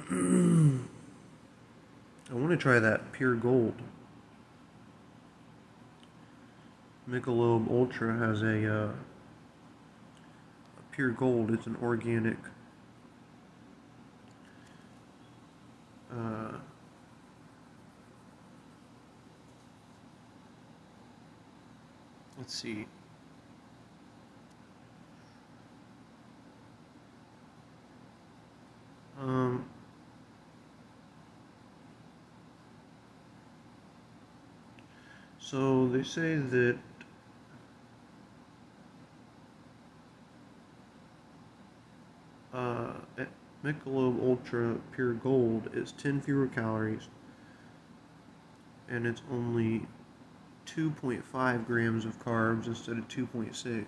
want 2.32 2.50
to 2.50 2.58
try 2.58 2.78
that 2.80 3.14
pure 3.14 3.36
gold. 3.36 3.76
Michelob 7.10 7.70
Ultra 7.70 8.18
has 8.18 8.42
a, 8.42 8.74
uh, 8.74 8.88
a 8.88 8.94
pure 10.92 11.12
gold. 11.12 11.52
It's 11.52 11.68
an 11.68 11.78
organic. 11.82 12.38
Uh, 16.12 16.58
let's 22.38 22.54
see. 22.54 22.86
Um, 29.24 29.64
so 35.40 35.88
they 35.88 36.04
say 36.04 36.36
that 36.36 36.78
uh, 42.54 42.92
Michelob 43.64 44.22
Ultra 44.22 44.76
Pure 44.92 45.14
Gold 45.14 45.70
is 45.74 45.94
10 45.94 46.20
fewer 46.20 46.48
calories 46.48 47.08
and 48.90 49.08
it's 49.08 49.22
only 49.32 49.88
2.5 50.66 51.66
grams 51.66 52.04
of 52.04 52.20
carbs 52.20 52.68
instead 52.68 52.98
of 52.98 53.08
2.6. 53.08 53.86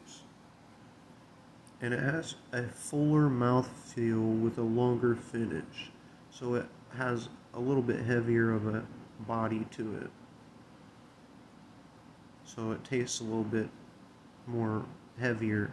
And 1.81 1.93
it 1.93 1.99
has 1.99 2.35
a 2.51 2.63
fuller 2.63 3.29
mouth 3.29 3.67
feel 3.67 4.21
with 4.21 4.57
a 4.57 4.63
longer 4.63 5.15
finish. 5.15 5.91
So 6.31 6.55
it 6.55 6.65
has 6.97 7.29
a 7.53 7.59
little 7.59 7.83
bit 7.83 8.05
heavier 8.05 8.51
of 8.51 8.67
a 8.67 8.83
body 9.27 9.65
to 9.71 9.97
it. 9.97 10.09
So 12.45 12.71
it 12.71 12.83
tastes 12.83 13.19
a 13.19 13.23
little 13.23 13.43
bit 13.43 13.69
more 14.47 14.85
heavier, 15.19 15.71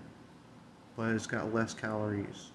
but 0.97 1.15
it's 1.15 1.27
got 1.27 1.55
less 1.55 1.75
calories. 1.75 2.51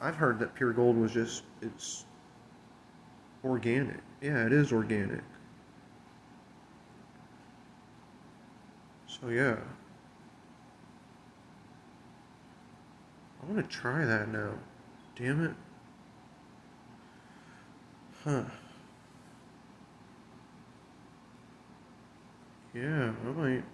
I've 0.00 0.14
heard 0.14 0.38
that 0.38 0.54
pure 0.54 0.72
gold 0.72 0.96
was 0.96 1.12
just 1.12 1.42
it's 1.60 2.04
organic. 3.44 4.00
Yeah, 4.20 4.46
it 4.46 4.52
is 4.52 4.72
organic. 4.72 5.24
So 9.06 9.28
yeah. 9.28 9.56
I 13.48 13.52
want 13.52 13.70
to 13.70 13.76
try 13.76 14.04
that 14.04 14.28
now. 14.28 14.50
Damn 15.16 15.44
it. 15.44 15.54
Huh. 18.22 18.44
Yeah, 22.74 23.12
I 23.26 23.30
might. 23.30 23.64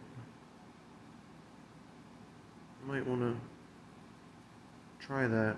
I 2.82 2.87
might 2.87 3.06
want 3.06 3.20
to 3.22 3.37
try 5.04 5.26
that. 5.26 5.56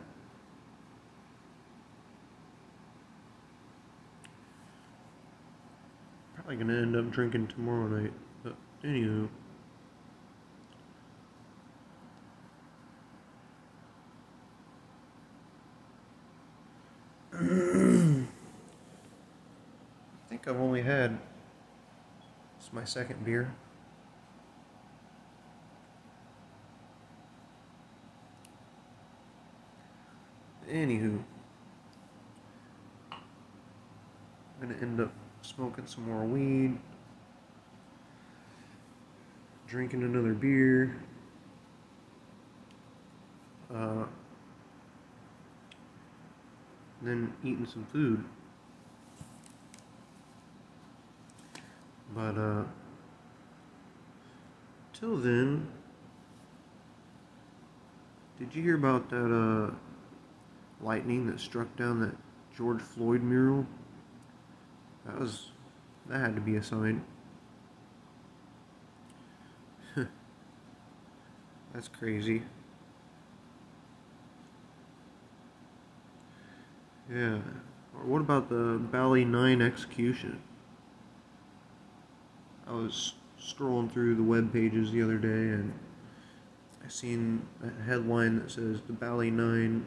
Probably 6.36 6.56
gonna 6.56 6.80
end 6.80 6.96
up 6.96 7.10
drinking 7.10 7.48
tomorrow 7.48 7.86
night, 7.88 8.12
but 8.42 8.54
anywho. 8.82 9.28
I 17.48 18.24
think 20.28 20.48
I've 20.48 20.56
only 20.56 20.82
had 20.82 21.16
it's 22.58 22.72
my 22.72 22.82
second 22.84 23.24
beer. 23.24 23.54
Anywho, 30.68 31.22
I'm 33.12 33.20
gonna 34.60 34.74
end 34.82 35.00
up 35.00 35.12
smoking 35.42 35.86
some 35.86 36.08
more 36.08 36.24
weed, 36.24 36.76
drinking 39.68 40.02
another 40.02 40.34
beer. 40.34 40.96
Uh, 43.72 44.06
then 47.06 47.32
eating 47.42 47.66
some 47.66 47.84
food. 47.86 48.24
But, 52.14 52.38
uh, 52.38 52.64
till 54.92 55.16
then, 55.18 55.68
did 58.38 58.54
you 58.54 58.62
hear 58.62 58.76
about 58.76 59.10
that, 59.10 59.32
uh, 59.32 59.74
lightning 60.82 61.26
that 61.26 61.40
struck 61.40 61.74
down 61.76 62.00
that 62.00 62.16
George 62.56 62.80
Floyd 62.80 63.22
mural? 63.22 63.66
That 65.04 65.18
was, 65.18 65.50
that 66.08 66.18
had 66.18 66.34
to 66.34 66.40
be 66.40 66.56
a 66.56 66.62
sign. 66.62 67.04
That's 71.72 71.88
crazy. 71.88 72.42
Yeah. 77.12 77.38
Or 77.94 78.04
what 78.04 78.20
about 78.20 78.48
the 78.48 78.78
Bali 78.90 79.24
9 79.24 79.62
execution? 79.62 80.40
I 82.66 82.72
was 82.72 83.14
scrolling 83.40 83.90
through 83.90 84.16
the 84.16 84.22
web 84.22 84.52
pages 84.52 84.90
the 84.90 85.02
other 85.02 85.18
day 85.18 85.28
and 85.28 85.72
I 86.86 86.88
seen 86.88 87.46
a 87.64 87.82
headline 87.82 88.38
that 88.38 88.50
says 88.50 88.80
the 88.86 88.92
Bali 88.92 89.28
Nine 89.28 89.86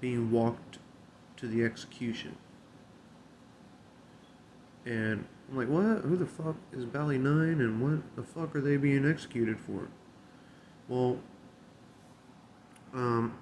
being 0.00 0.30
walked 0.30 0.78
to 1.36 1.48
the 1.48 1.64
execution. 1.64 2.36
And 4.84 5.26
I'm 5.50 5.56
like, 5.56 5.68
what? 5.68 6.02
Who 6.02 6.16
the 6.16 6.26
fuck 6.26 6.54
is 6.72 6.84
Bali 6.84 7.18
Nine 7.18 7.60
and 7.60 7.80
what 7.80 8.02
the 8.14 8.22
fuck 8.22 8.54
are 8.54 8.60
they 8.60 8.76
being 8.76 9.08
executed 9.08 9.58
for? 9.58 9.88
Well, 10.88 11.18
um, 12.94 13.36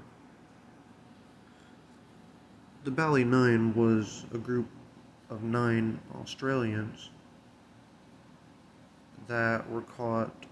the 2.84 2.90
Bali 2.90 3.24
Nine 3.24 3.74
was 3.74 4.24
a 4.32 4.38
group 4.38 4.66
of 5.28 5.42
nine 5.42 6.00
Australians 6.20 7.10
that 9.28 9.68
were 9.70 9.82
caught 9.82 10.46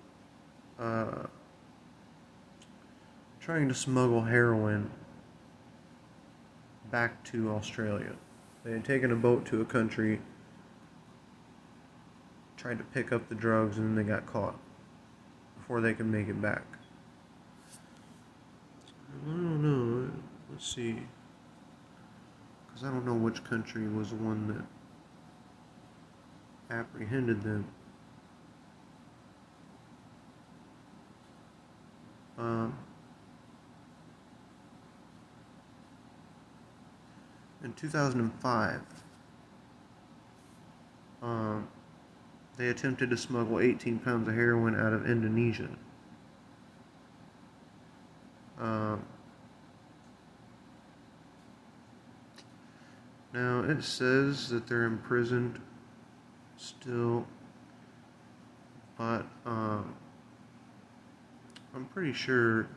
uh, 0.79 1.27
trying 3.41 3.69
to 3.69 3.75
smuggle 3.75 4.23
heroin 4.23 4.91
back 6.91 7.25
to 7.25 7.51
Australia. 7.51 8.15
They 8.63 8.73
had 8.73 8.85
taken 8.85 9.11
a 9.11 9.17
boat 9.17 9.47
to 9.47 9.61
a 9.61 9.65
country, 9.65 10.21
tried 12.57 12.79
to 12.79 12.85
pick 12.85 13.11
up 13.11 13.29
the 13.29 13.35
drugs, 13.35 13.79
and 13.79 13.89
then 13.89 14.05
they 14.05 14.09
got 14.09 14.27
caught 14.27 14.59
before 15.57 15.81
they 15.81 15.95
could 15.95 16.07
make 16.07 16.29
it 16.29 16.41
back. 16.41 16.65
I 19.25 19.27
don't 19.27 19.63
know. 19.63 20.11
Let's 20.51 20.75
see. 20.75 20.99
Because 22.79 22.91
I 22.91 22.95
don't 22.95 23.07
know 23.07 23.15
which 23.15 23.43
country 23.43 23.89
was 23.89 24.11
the 24.11 24.17
one 24.17 24.47
that 26.69 26.77
apprehended 26.77 27.43
them. 27.43 27.67
Um, 32.39 32.79
in 37.65 37.73
2005, 37.73 38.81
um, 41.21 41.67
they 42.57 42.69
attempted 42.69 43.11
to 43.11 43.17
smuggle 43.17 43.59
18 43.59 43.99
pounds 43.99 44.29
of 44.29 44.35
heroin 44.35 44.77
out 44.77 44.93
of 44.93 45.05
Indonesia. 45.11 45.69
Um, 48.57 49.05
now 53.33 53.61
it 53.61 53.83
says 53.83 54.49
that 54.49 54.67
they're 54.67 54.85
imprisoned 54.85 55.61
still, 56.57 57.27
but 58.97 59.27
um, 59.47 59.95
I'm 61.75 61.85
pretty 61.87 62.13
sure 62.13 62.69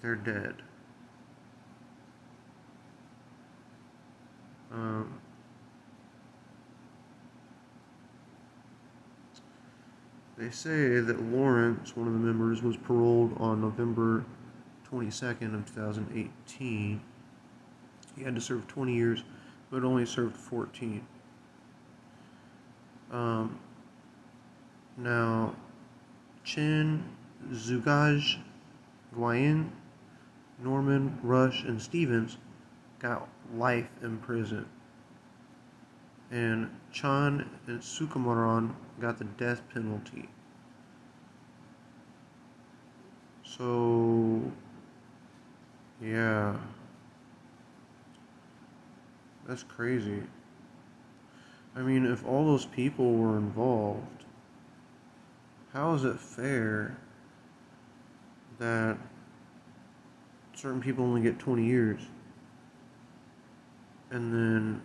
they're 0.00 0.14
dead. 0.14 0.62
Um, 4.72 5.20
they 10.36 10.50
say 10.50 11.00
that 11.00 11.22
Lawrence, 11.22 11.96
one 11.96 12.06
of 12.06 12.12
the 12.12 12.18
members, 12.18 12.62
was 12.62 12.76
paroled 12.76 13.36
on 13.38 13.60
November 13.60 14.24
22nd 14.90 15.54
of 15.54 15.66
2018. 15.74 17.00
He 18.16 18.24
had 18.24 18.34
to 18.34 18.40
serve 18.40 18.66
20 18.66 18.94
years, 18.94 19.22
but 19.70 19.84
only 19.84 20.06
served 20.06 20.36
14. 20.36 21.06
Um, 23.12 23.58
now, 24.96 25.54
Chen 26.44 27.04
Czugaj, 27.52 28.38
Nguyen, 29.14 29.68
Norman, 30.58 31.18
Rush, 31.22 31.64
and 31.64 31.80
Stephens 31.80 32.38
got 32.98 33.28
life 33.54 33.88
in 34.02 34.18
prison. 34.18 34.66
And 36.30 36.70
Chan 36.90 37.48
and 37.66 37.80
Sukumaran 37.80 38.74
got 39.00 39.18
the 39.18 39.24
death 39.24 39.62
penalty. 39.72 40.28
So, 43.44 44.40
yeah. 46.02 46.56
That's 49.46 49.62
crazy. 49.62 50.22
I 51.76 51.80
mean, 51.80 52.04
if 52.06 52.24
all 52.26 52.44
those 52.46 52.64
people 52.64 53.14
were 53.14 53.36
involved, 53.36 54.24
how 55.72 55.94
is 55.94 56.04
it 56.04 56.18
fair 56.18 56.96
that 58.58 58.96
certain 60.54 60.80
people 60.80 61.04
only 61.04 61.20
get 61.20 61.38
20 61.38 61.64
years 61.64 62.00
and 64.10 64.32
then 64.32 64.82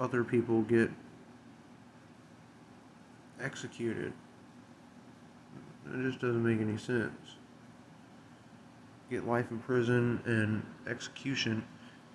other 0.00 0.24
people 0.24 0.62
get 0.62 0.90
executed? 3.40 4.12
It 5.86 6.02
just 6.02 6.20
doesn't 6.20 6.42
make 6.42 6.60
any 6.60 6.78
sense. 6.78 7.36
Get 9.10 9.26
life 9.26 9.50
in 9.50 9.58
prison 9.58 10.20
and 10.24 10.64
execution, 10.88 11.62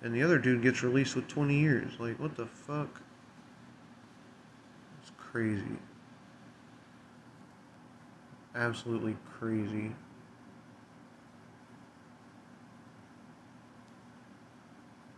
and 0.02 0.14
the 0.14 0.22
other 0.22 0.38
dude 0.38 0.62
gets 0.62 0.82
released 0.82 1.16
with 1.16 1.28
20 1.28 1.58
years. 1.58 1.92
Like, 1.98 2.18
what 2.18 2.36
the 2.36 2.46
fuck? 2.46 3.00
It's 5.00 5.12
crazy 5.16 5.78
absolutely 8.54 9.16
crazy. 9.38 9.92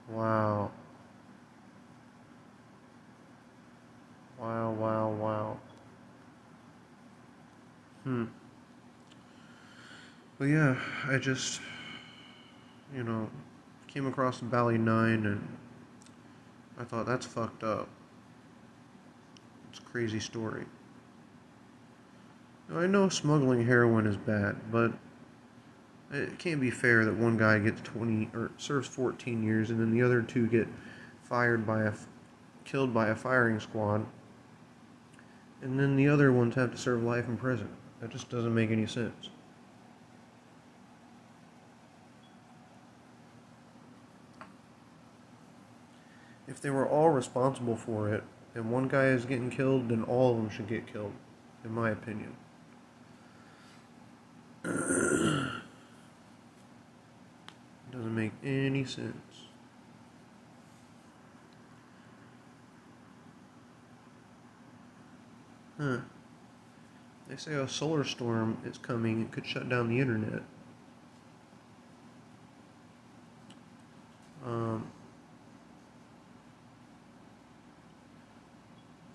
Wow. 0.08 0.70
Wow, 4.38 4.72
wow, 4.72 5.10
wow. 5.10 5.58
Hmm. 8.04 8.24
But 10.38 10.46
yeah, 10.46 10.76
I 11.06 11.18
just, 11.18 11.60
you 12.94 13.04
know, 13.04 13.30
came 13.92 14.06
across 14.06 14.38
the 14.38 14.46
Bali 14.46 14.78
9 14.78 15.26
and 15.26 15.58
I 16.78 16.84
thought 16.84 17.04
that's 17.04 17.26
fucked 17.26 17.62
up. 17.62 17.88
It's 19.70 19.80
a 19.80 19.82
crazy 19.82 20.20
story. 20.20 20.64
I 22.74 22.86
know 22.86 23.10
smuggling 23.10 23.66
heroin 23.66 24.06
is 24.06 24.16
bad, 24.16 24.56
but 24.70 24.92
it 26.10 26.38
can't 26.38 26.60
be 26.60 26.70
fair 26.70 27.04
that 27.04 27.14
one 27.14 27.36
guy 27.36 27.58
gets 27.58 27.82
20 27.82 28.30
or 28.32 28.50
serves 28.56 28.88
14 28.88 29.42
years 29.42 29.68
and 29.68 29.78
then 29.78 29.90
the 29.90 30.02
other 30.02 30.22
two 30.22 30.46
get 30.46 30.68
fired 31.22 31.66
by 31.66 31.82
a 31.82 31.92
killed 32.64 32.94
by 32.94 33.08
a 33.08 33.14
firing 33.14 33.58
squad 33.60 34.06
and 35.60 35.78
then 35.78 35.96
the 35.96 36.08
other 36.08 36.32
ones 36.32 36.54
have 36.54 36.70
to 36.70 36.78
serve 36.78 37.02
life 37.02 37.28
in 37.28 37.36
prison. 37.36 37.68
That 38.00 38.10
just 38.10 38.30
doesn't 38.30 38.54
make 38.54 38.70
any 38.70 38.86
sense. 38.86 39.28
If 46.52 46.60
they 46.60 46.68
were 46.68 46.86
all 46.86 47.08
responsible 47.08 47.76
for 47.76 48.12
it 48.12 48.22
and 48.54 48.70
one 48.70 48.86
guy 48.86 49.06
is 49.06 49.24
getting 49.24 49.48
killed, 49.48 49.88
then 49.88 50.02
all 50.02 50.32
of 50.32 50.36
them 50.36 50.50
should 50.50 50.68
get 50.68 50.86
killed, 50.86 51.14
in 51.64 51.72
my 51.72 51.88
opinion. 51.88 52.36
Doesn't 57.90 58.14
make 58.14 58.32
any 58.44 58.84
sense. 58.84 59.14
Huh. 65.80 66.00
They 67.30 67.36
say 67.36 67.54
a 67.54 67.66
solar 67.66 68.04
storm 68.04 68.58
is 68.62 68.76
coming. 68.76 69.22
It 69.22 69.32
could 69.32 69.46
shut 69.46 69.70
down 69.70 69.88
the 69.88 70.00
internet. 70.00 70.42
Um, 74.44 74.91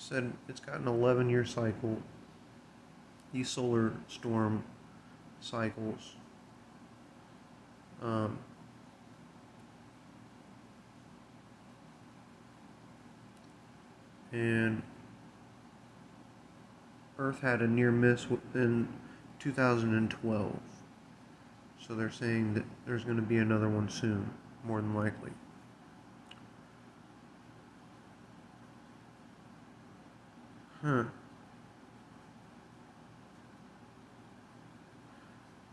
said 0.07 0.31
it's 0.47 0.61
got 0.61 0.79
an 0.79 0.87
11 0.87 1.29
year 1.29 1.43
cycle. 1.43 1.97
These 3.33 3.49
solar 3.49 3.91
storm 4.07 4.63
cycles. 5.41 6.15
Um, 8.01 8.37
and 14.31 14.81
Earth 17.17 17.41
had 17.41 17.61
a 17.61 17.67
near 17.67 17.91
miss 17.91 18.27
in 18.53 18.87
2012. 19.39 20.59
So 21.85 21.95
they're 21.95 22.09
saying 22.09 22.53
that 22.53 22.63
there's 22.85 23.03
going 23.03 23.17
to 23.17 23.21
be 23.23 23.37
another 23.37 23.67
one 23.67 23.89
soon, 23.89 24.29
more 24.63 24.79
than 24.79 24.93
likely. 24.93 25.31
Hmm. 30.87 31.01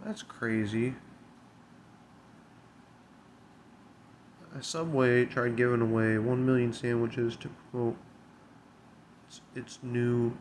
That's 0.04 0.24
crazy. 0.24 0.94
Subway 4.60 5.24
tried 5.26 5.54
giving 5.54 5.82
away 5.82 6.18
1 6.18 6.44
million 6.44 6.72
sandwiches 6.72 7.36
to 7.36 7.48
promote 7.70 7.96
its, 9.28 9.40
its 9.54 9.78
new 9.84 10.36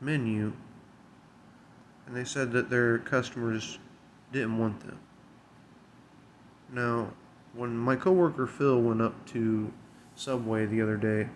menu, 0.00 0.54
and 2.06 2.16
they 2.16 2.24
said 2.24 2.50
that 2.52 2.70
their 2.70 2.96
customers 2.96 3.78
didn't 4.32 4.56
want 4.56 4.80
them. 4.80 4.98
Now, 6.72 7.08
when 7.52 7.76
my 7.76 7.94
coworker 7.94 8.46
Phil 8.46 8.80
went 8.80 9.02
up 9.02 9.26
to 9.32 9.70
Subway 10.14 10.64
the 10.64 10.80
other 10.80 10.96
day, 10.96 11.28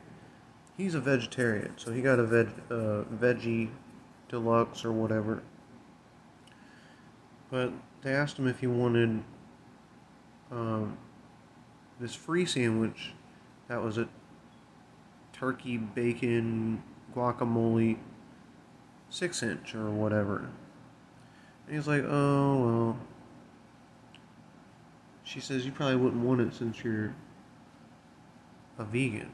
he's 0.77 0.95
a 0.95 1.01
vegetarian, 1.01 1.73
so 1.77 1.93
he 1.93 2.03
got 2.03 2.18
a 2.18 2.25
veg 2.25 2.49
uh, 2.70 3.05
veggie 3.14 3.70
deluxe 4.29 4.85
or 4.85 4.93
whatever. 4.93 5.43
But 7.51 7.73
they 8.03 8.12
asked 8.12 8.39
him 8.39 8.49
if 8.49 8.61
he 8.61 8.66
wanted 8.66 9.23
um, 10.51 10.97
this 12.01 12.14
free 12.14 12.47
sandwich 12.47 13.12
that 13.68 13.83
was 13.83 13.99
a 13.99 14.09
turkey 15.33 15.77
bacon 15.77 16.83
guacamole 17.14 17.99
six 19.11 19.43
inch 19.43 19.75
or 19.75 19.91
whatever. 19.91 20.49
And 21.66 21.77
he's 21.77 21.87
like, 21.87 22.05
oh 22.05 22.64
well. 22.64 22.99
She 25.25 25.41
says 25.41 25.64
you 25.64 25.73
probably 25.73 25.97
wouldn't 25.97 26.23
want 26.23 26.41
it 26.41 26.55
since 26.55 26.83
you're 26.83 27.14
a 28.79 28.85
vegan. 28.85 29.33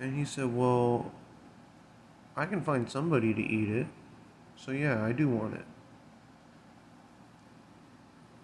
And 0.00 0.16
he 0.16 0.24
said, 0.24 0.54
well, 0.54 1.10
I 2.36 2.46
can 2.46 2.62
find 2.62 2.88
somebody 2.88 3.34
to 3.34 3.40
eat 3.40 3.68
it. 3.68 3.86
So 4.56 4.70
yeah, 4.70 5.04
I 5.04 5.12
do 5.12 5.28
want 5.28 5.54
it. 5.54 5.64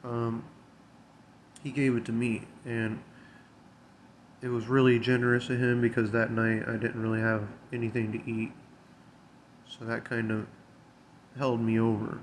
Um, 0.05 0.45
he 1.63 1.71
gave 1.71 1.97
it 1.97 2.05
to 2.07 2.13
me, 2.13 2.43
and 2.65 3.01
it 4.43 4.49
was 4.49 4.67
really 4.67 4.99
generous 4.99 5.49
of 5.49 5.59
him 5.59 5.81
because 5.81 6.11
that 6.11 6.31
night 6.31 6.65
I 6.69 6.73
didn't 6.73 7.01
really 7.01 7.21
have 7.21 7.49
anything 7.73 8.13
to 8.13 8.31
eat. 8.31 8.53
So 9.67 9.85
that 9.87 10.05
kind 10.05 10.31
of 10.31 10.47
held 11.39 11.61
me 11.61 11.81
over. 11.81 12.21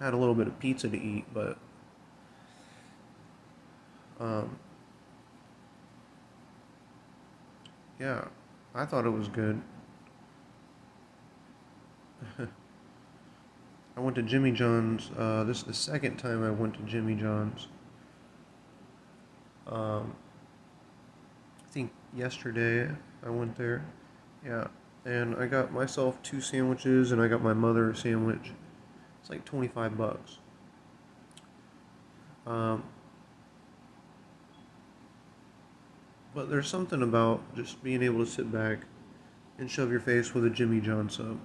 I 0.00 0.04
had 0.04 0.14
a 0.14 0.16
little 0.16 0.34
bit 0.34 0.46
of 0.46 0.58
pizza 0.60 0.88
to 0.88 0.96
eat, 0.96 1.24
but 1.32 1.56
um, 4.20 4.58
yeah, 8.00 8.24
I 8.74 8.84
thought 8.84 9.06
it 9.06 9.10
was 9.10 9.28
good. 9.28 9.60
I 13.96 14.00
went 14.00 14.16
to 14.16 14.22
Jimmy 14.22 14.52
John's. 14.52 15.10
Uh, 15.16 15.44
this 15.44 15.58
is 15.58 15.64
the 15.64 15.74
second 15.74 16.16
time 16.18 16.44
I 16.44 16.50
went 16.50 16.74
to 16.74 16.82
Jimmy 16.82 17.14
John's. 17.14 17.68
Um, 19.66 20.14
I 21.64 21.70
think 21.70 21.90
yesterday 22.14 22.88
I 23.24 23.30
went 23.30 23.56
there. 23.56 23.84
Yeah, 24.44 24.68
and 25.04 25.36
I 25.36 25.46
got 25.46 25.72
myself 25.72 26.22
two 26.22 26.40
sandwiches, 26.40 27.12
and 27.12 27.20
I 27.20 27.28
got 27.28 27.42
my 27.42 27.52
mother 27.52 27.90
a 27.90 27.96
sandwich. 27.96 28.52
It's 29.20 29.30
like 29.30 29.44
twenty 29.44 29.68
five 29.68 29.98
bucks. 29.98 30.38
Um, 32.46 32.84
but 36.38 36.48
there's 36.48 36.68
something 36.68 37.02
about 37.02 37.40
just 37.56 37.82
being 37.82 38.00
able 38.00 38.24
to 38.24 38.30
sit 38.30 38.52
back 38.52 38.82
and 39.58 39.68
shove 39.68 39.90
your 39.90 39.98
face 39.98 40.34
with 40.34 40.44
a 40.44 40.50
Jimmy 40.50 40.80
John 40.80 41.10
sub. 41.10 41.40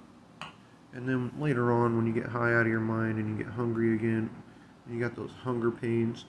And 0.92 1.08
then 1.08 1.32
later 1.36 1.72
on, 1.72 1.96
when 1.96 2.06
you 2.06 2.12
get 2.12 2.26
high 2.26 2.54
out 2.54 2.60
of 2.60 2.68
your 2.68 2.78
mind 2.78 3.18
and 3.18 3.28
you 3.28 3.44
get 3.44 3.52
hungry 3.54 3.92
again, 3.96 4.30
and 4.86 4.94
you 4.94 5.00
got 5.00 5.16
those 5.16 5.32
hunger 5.42 5.72
pains, 5.72 6.26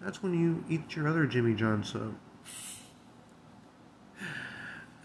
that's 0.00 0.22
when 0.22 0.32
you 0.32 0.64
eat 0.70 0.96
your 0.96 1.06
other 1.06 1.26
Jimmy 1.26 1.52
John 1.52 1.84
sub. 1.84 2.14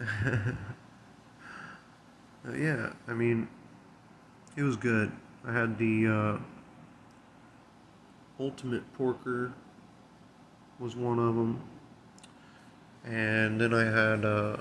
uh, 0.00 0.54
yeah, 2.56 2.94
I 3.06 3.12
mean, 3.12 3.48
it 4.56 4.62
was 4.62 4.76
good. 4.76 5.12
I 5.46 5.52
had 5.52 5.76
the 5.76 6.06
uh, 6.06 6.38
Ultimate 8.40 8.90
Porker 8.94 9.52
was 10.78 10.96
one 10.96 11.18
of 11.18 11.34
them, 11.34 11.60
and 13.04 13.60
then 13.60 13.74
I 13.74 13.84
had 13.84 14.24
uh, 14.24 14.56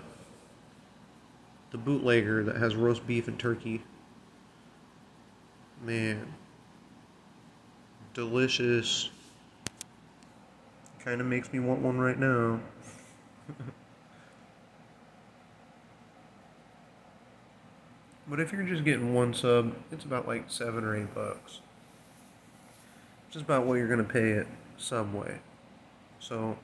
the 1.72 1.78
bootlegger 1.78 2.44
that 2.44 2.58
has 2.58 2.76
roast 2.76 3.06
beef 3.08 3.28
and 3.28 3.39
turkey. 3.39 3.82
Man, 5.84 6.34
delicious. 8.14 9.10
Kind 11.00 11.20
of 11.22 11.28
makes 11.28 11.52
me 11.52 11.60
want 11.60 11.82
one 11.82 11.98
right 11.98 12.20
now. 12.20 12.60
but 18.28 18.39
if 18.39 18.52
you're 18.52 18.64
just 18.64 18.84
getting 18.84 19.14
one 19.14 19.34
sub, 19.34 19.74
it's 19.92 20.06
about 20.06 20.28
like 20.28 20.46
seven 20.48 20.84
or 20.84 20.96
eight 20.96 21.14
bucks. 21.16 21.62
Just 23.32 23.46
about 23.46 23.66
what 23.66 23.76
you're 23.76 23.88
gonna 23.88 24.04
pay 24.04 24.34
at 24.34 24.46
Subway. 24.78 25.39
So, 26.20 26.58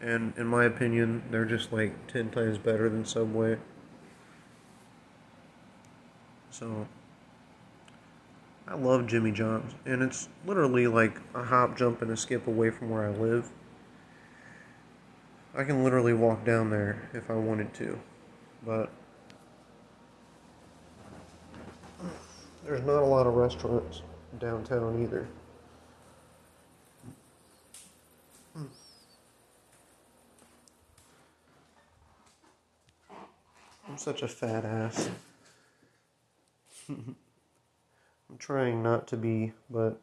and 0.00 0.32
in 0.36 0.46
my 0.46 0.64
opinion, 0.64 1.22
they're 1.30 1.44
just 1.44 1.72
like 1.72 2.06
ten 2.06 2.30
times 2.30 2.58
better 2.58 2.88
than 2.88 3.04
Subway. 3.04 3.58
So, 6.50 6.86
I 8.66 8.74
love 8.74 9.06
Jimmy 9.06 9.32
John's, 9.32 9.74
and 9.86 10.02
it's 10.02 10.28
literally 10.46 10.86
like 10.86 11.20
a 11.34 11.42
hop, 11.42 11.76
jump, 11.76 12.02
and 12.02 12.10
a 12.10 12.16
skip 12.16 12.46
away 12.46 12.70
from 12.70 12.90
where 12.90 13.06
I 13.06 13.10
live. 13.10 13.50
I 15.54 15.64
can 15.64 15.82
literally 15.82 16.14
walk 16.14 16.44
down 16.44 16.70
there 16.70 17.08
if 17.14 17.30
I 17.30 17.34
wanted 17.34 17.72
to, 17.74 17.98
but 18.64 18.90
there's 22.64 22.84
not 22.84 23.02
a 23.02 23.06
lot 23.06 23.26
of 23.26 23.34
restaurants 23.34 24.02
downtown 24.38 25.02
either. 25.02 25.26
Such 33.98 34.22
a 34.22 34.28
fat 34.28 34.64
ass. 34.64 35.10
I'm 36.88 37.16
trying 38.38 38.80
not 38.80 39.08
to 39.08 39.16
be, 39.16 39.54
but 39.68 40.00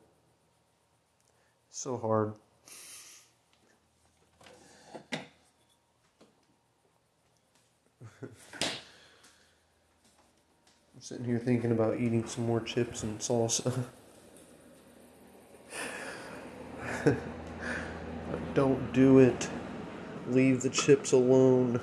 it's 1.70 1.80
so 1.80 1.98
hard. 1.98 2.34
I'm 5.14 5.22
sitting 11.00 11.24
here 11.24 11.39
thinking 11.39 11.72
about 11.72 11.98
eating 11.98 12.28
some 12.28 12.46
more 12.46 12.60
chips 12.60 13.02
and 13.02 13.18
salsa. 13.20 13.86
Don't 18.54 18.91
do 18.91 19.20
it. 19.20 19.48
Leave 20.28 20.64
the 20.64 20.70
chips 20.70 21.14
alone. 21.14 21.80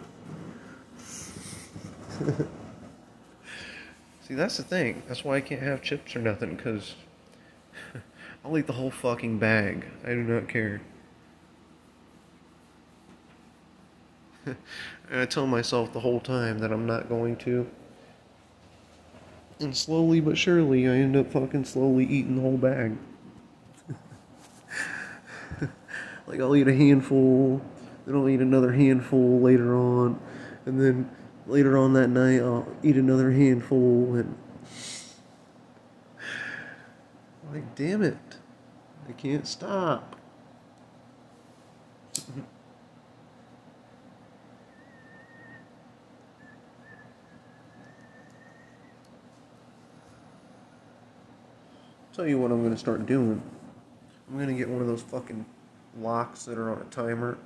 See, 4.22 4.34
that's 4.34 4.56
the 4.56 4.62
thing. 4.62 5.02
That's 5.08 5.24
why 5.24 5.36
I 5.36 5.40
can't 5.40 5.62
have 5.62 5.82
chips 5.82 6.14
or 6.14 6.20
nothing, 6.20 6.56
because 6.56 6.94
I'll 8.44 8.56
eat 8.56 8.66
the 8.66 8.74
whole 8.74 8.90
fucking 8.90 9.38
bag. 9.38 9.86
I 10.04 10.08
do 10.08 10.22
not 10.22 10.48
care. 10.48 10.80
and 14.46 14.56
I 15.12 15.26
tell 15.26 15.46
myself 15.46 15.92
the 15.92 16.00
whole 16.00 16.20
time 16.20 16.58
that 16.58 16.72
I'm 16.72 16.86
not 16.86 17.08
going 17.08 17.36
to. 17.38 17.68
And 19.60 19.76
slowly 19.76 20.20
but 20.20 20.36
surely, 20.36 20.88
I 20.88 20.92
end 20.92 21.16
up 21.16 21.30
fucking 21.30 21.64
slowly 21.64 22.04
eating 22.04 22.36
the 22.36 22.42
whole 22.42 22.56
bag. 22.56 22.96
like, 26.26 26.40
I'll 26.40 26.56
eat 26.56 26.66
a 26.66 26.74
handful, 26.74 27.62
then 28.06 28.16
I'll 28.16 28.28
eat 28.28 28.40
another 28.40 28.72
handful 28.72 29.40
later 29.40 29.76
on, 29.76 30.18
and 30.66 30.80
then 30.80 31.08
later 31.46 31.76
on 31.76 31.92
that 31.94 32.08
night, 32.08 32.40
I'll 32.40 32.66
eat 32.82 32.96
another 32.96 33.30
handful 33.32 34.14
and. 34.14 34.36
Like, 37.52 37.74
damn 37.74 38.02
it. 38.02 38.16
I 39.08 39.12
can't 39.12 39.46
stop. 39.46 40.16
Tell 52.14 52.26
you 52.26 52.38
what 52.38 52.50
I'm 52.50 52.60
to 52.72 52.78
start 52.78 53.06
doing. 53.06 53.42
I'm 54.30 54.36
to 54.48 54.54
get 54.54 54.68
one 54.68 54.80
of 54.80 54.86
those 54.86 55.02
fucking 55.02 55.44
locks 55.98 56.44
that 56.44 56.58
are 56.58 56.70
on 56.70 56.80
a 56.80 56.84
timer. 56.84 57.38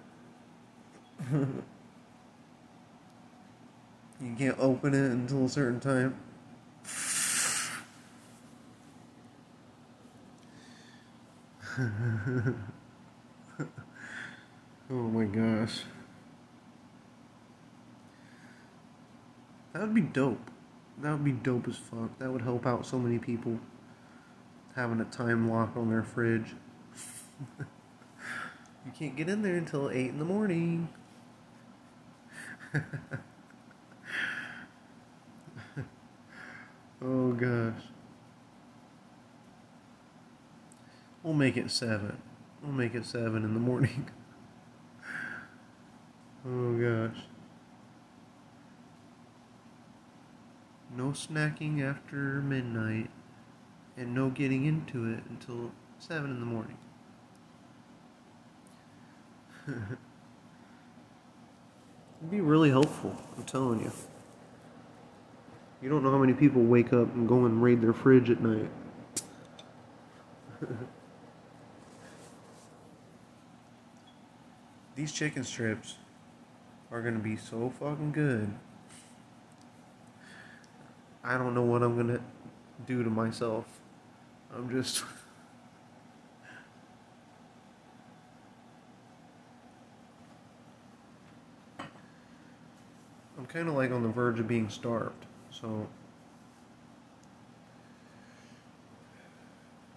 You 4.21 4.35
can't 4.37 4.59
open 4.59 4.95
it 4.95 5.11
until 5.13 5.45
a 5.45 5.49
certain 5.49 5.79
time. 5.79 6.17
oh 14.91 14.95
my 14.95 15.25
gosh. 15.27 15.83
That 19.75 19.83
would 19.83 19.95
be 19.95 20.01
dope. 20.01 20.51
That 21.03 21.13
would 21.13 21.25
be 21.25 21.33
dope 21.33 21.69
as 21.69 21.77
fuck. 21.77 22.19
That 22.19 22.33
would 22.33 22.41
help 22.41 22.65
out 22.67 22.87
so 22.87 22.99
many 22.99 23.19
people 23.19 23.61
having 24.75 25.01
a 25.01 25.05
time 25.05 25.51
lock 25.51 25.77
on 25.77 25.91
their 25.91 26.03
fridge. 26.03 26.55
you 27.59 28.93
can't 28.99 29.15
get 29.15 29.29
in 29.29 29.43
there 29.43 29.57
until 29.57 29.91
8 29.91 30.09
in 30.09 30.19
the 30.19 30.25
morning. 30.25 30.89
oh 37.03 37.33
gosh. 37.33 37.83
We'll 41.23 41.35
make 41.35 41.57
it 41.57 41.71
7. 41.71 42.17
We'll 42.63 42.73
make 42.73 42.95
it 42.95 43.05
7 43.05 43.45
in 43.45 43.55
the 43.55 43.61
morning. 43.61 44.09
oh 46.47 46.75
gosh. 46.75 47.25
no 50.97 51.09
snacking 51.09 51.83
after 51.83 52.41
midnight, 52.41 53.11
and 53.97 54.15
no 54.15 54.31
getting 54.31 54.65
into 54.65 55.05
it 55.13 55.23
until 55.29 55.73
7 55.99 56.31
in 56.31 56.41
the 56.41 56.47
morning. 56.47 56.79
It'd 59.69 59.99
be 62.31 62.41
really 62.41 62.71
helpful, 62.71 63.15
I'm 63.37 63.45
telling 63.45 63.81
you. 63.81 63.93
You 65.87 65.93
don't 65.93 66.03
know 66.03 66.11
how 66.11 66.19
many 66.19 66.33
people 66.33 66.65
wake 66.65 66.93
up 66.93 67.15
and 67.15 67.29
go 67.29 67.45
and 67.45 67.63
raid 67.63 67.81
their 67.81 67.93
fridge 67.93 68.29
at 68.29 68.41
night. 68.41 68.69
These 74.97 75.13
chicken 75.13 75.45
strips 75.45 75.95
are 76.91 77.01
to 77.01 77.21
be 77.21 77.37
so 77.37 77.73
fucking 77.79 78.11
good. 78.11 78.53
I 81.23 81.39
don't 81.39 81.55
know 81.55 81.63
what 81.63 81.85
I'm 81.85 81.97
gonna 81.97 82.21
do 82.85 83.05
to 83.05 83.11
myself. 83.11 83.67
I'm 84.53 84.69
just. 84.69 85.05
I'm 93.39 93.47
kind 93.47 93.69
of 93.69 93.75
like 93.75 93.93
on 93.93 94.03
the 94.03 94.09
verge 94.09 94.41
of 94.41 94.49
being 94.49 94.69
starved, 94.69 95.27
so. 95.61 95.87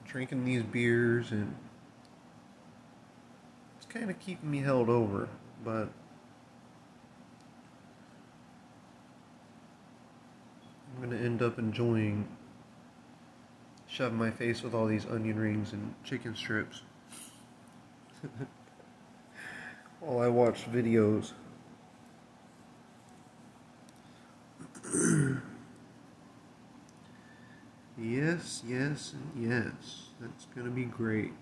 Drinking 0.05 0.45
these 0.45 0.63
beers 0.63 1.31
and. 1.31 1.55
It's 3.77 3.85
kind 3.85 4.09
of 4.09 4.19
keeping 4.19 4.49
me 4.49 4.59
held 4.59 4.89
over, 4.89 5.29
but. 5.63 5.89
I'm 10.95 11.09
gonna 11.09 11.21
end 11.21 11.41
up 11.41 11.59
enjoying 11.59 12.27
shoving 13.87 14.17
my 14.17 14.31
face 14.31 14.61
with 14.61 14.73
all 14.73 14.85
these 14.85 15.05
onion 15.05 15.39
rings 15.39 15.73
and 15.73 15.93
chicken 16.03 16.35
strips 16.35 16.81
while 19.99 20.19
I 20.19 20.27
watch 20.27 20.69
videos. 20.71 21.31
Yes, 28.67 29.13
yes, 29.13 29.13
and 29.13 29.49
yes. 29.49 30.09
That's 30.19 30.45
gonna 30.55 30.69
be 30.69 30.85
great. 30.85 31.33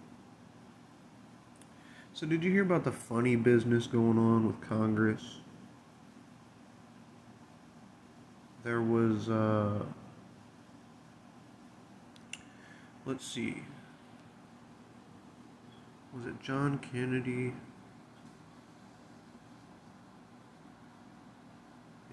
So, 2.13 2.26
did 2.26 2.43
you 2.43 2.51
hear 2.51 2.63
about 2.63 2.84
the 2.84 2.91
funny 2.91 3.36
business 3.36 3.88
going 3.88 4.18
on 4.18 4.47
with 4.47 4.59
Congress? 4.61 5.39
there 8.68 8.82
was 8.82 9.30
uh, 9.30 9.82
let's 13.05 13.26
see 13.26 13.63
was 16.13 16.26
it 16.26 16.38
John 16.41 16.78
Kennedy 16.80 17.53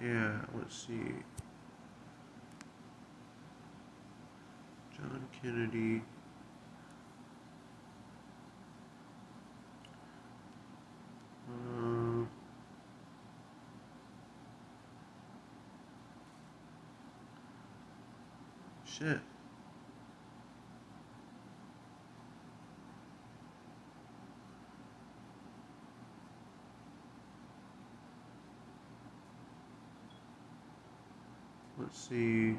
yeah 0.00 0.42
let's 0.56 0.86
see 0.86 1.14
John 5.04 5.28
Kennedy 5.42 6.02
uh, 11.50 12.24
Shit. 18.86 19.18
Let's 31.78 31.98
see. 32.08 32.56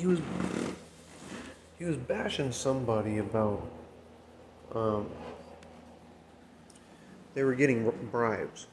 He 0.00 0.06
was 0.06 0.20
he 1.78 1.84
was 1.84 1.96
bashing 1.96 2.52
somebody 2.52 3.18
about 3.18 3.62
um, 4.74 5.06
they 7.34 7.44
were 7.44 7.54
getting 7.54 7.90
bribes. 8.10 8.66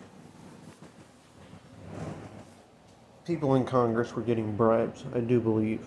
People 3.26 3.56
in 3.56 3.66
Congress 3.66 4.16
were 4.16 4.22
getting 4.22 4.56
bribes, 4.56 5.04
I 5.14 5.20
do 5.20 5.42
believe. 5.42 5.86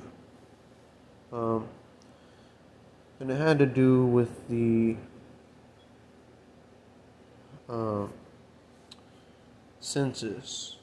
Um, 1.32 1.66
and 3.18 3.30
it 3.30 3.36
had 3.36 3.58
to 3.60 3.66
do 3.66 4.04
with 4.04 4.46
the 4.48 4.96
uh, 7.66 8.08
census. 9.80 10.76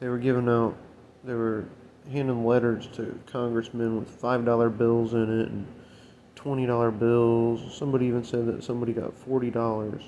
They 0.00 0.08
were 0.08 0.18
giving 0.18 0.48
out, 0.48 0.74
they 1.22 1.34
were 1.34 1.66
handing 2.10 2.44
letters 2.44 2.88
to 2.94 3.18
congressmen 3.26 3.98
with 3.98 4.08
five 4.08 4.44
dollar 4.44 4.70
bills 4.70 5.14
in 5.14 5.40
it 5.40 5.48
and 5.48 5.66
twenty 6.34 6.66
dollar 6.66 6.90
bills. 6.90 7.76
Somebody 7.76 8.06
even 8.06 8.24
said 8.24 8.46
that 8.46 8.64
somebody 8.64 8.92
got 8.92 9.16
forty 9.16 9.50
dollars 9.50 10.02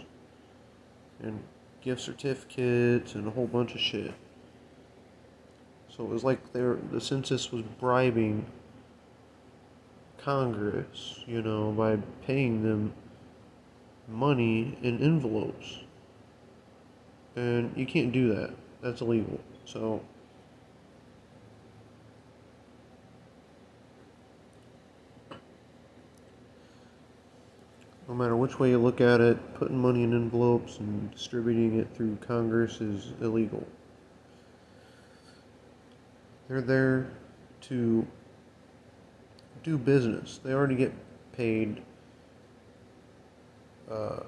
and 1.22 1.42
gift 1.80 2.00
certificates 2.00 3.14
and 3.14 3.26
a 3.26 3.30
whole 3.30 3.46
bunch 3.46 3.74
of 3.74 3.80
shit. 3.80 4.12
So 5.88 6.02
it 6.04 6.10
was 6.10 6.24
like 6.24 6.52
they 6.52 6.60
the 6.90 7.00
census 7.00 7.52
was 7.52 7.62
bribing 7.78 8.46
Congress, 10.18 11.20
you 11.26 11.42
know, 11.42 11.70
by 11.72 11.96
paying 12.26 12.62
them 12.62 12.94
money 14.08 14.78
in 14.82 15.00
envelopes. 15.00 15.80
And 17.36 17.76
you 17.76 17.84
can't 17.86 18.12
do 18.12 18.34
that. 18.34 18.54
That's 18.80 19.00
illegal. 19.00 19.38
So 19.64 20.00
no 28.14 28.22
matter 28.22 28.36
which 28.36 28.60
way 28.60 28.70
you 28.70 28.78
look 28.78 29.00
at 29.00 29.20
it, 29.20 29.54
putting 29.54 29.76
money 29.76 30.04
in 30.04 30.12
envelopes 30.12 30.78
and 30.78 31.10
distributing 31.10 31.80
it 31.80 31.88
through 31.96 32.14
Congress 32.20 32.80
is 32.80 33.12
illegal. 33.20 33.66
They're 36.46 36.60
there 36.60 37.10
to 37.62 38.06
do 39.64 39.76
business. 39.76 40.38
They 40.44 40.52
already 40.52 40.76
get 40.76 40.92
paid 41.32 41.82
uh, 43.90 44.20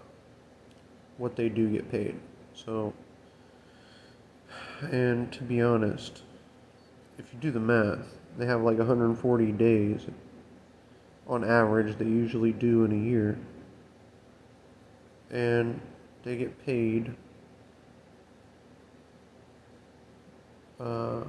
what 1.19 1.37
they 1.37 1.49
do 1.49 1.71
get 1.71 1.89
paid. 1.89 2.19
So, 2.55 2.93
and 4.91 5.33
to 5.33 5.45
be 5.45 5.63
honest, 5.63 6.23
if 7.19 7.33
you 7.33 7.39
do 7.39 7.53
the 7.53 7.61
math, 7.61 8.19
they 8.37 8.47
have 8.47 8.63
like 8.63 8.79
140 8.79 9.53
days 9.53 10.09
on 11.29 11.45
average, 11.45 11.97
they 11.99 12.05
usually 12.05 12.53
do 12.53 12.85
in 12.85 12.91
a 12.91 13.09
year 13.09 13.39
and 15.31 15.81
they 16.23 16.37
get 16.37 16.65
paid 16.65 17.15
uh, 20.81 21.23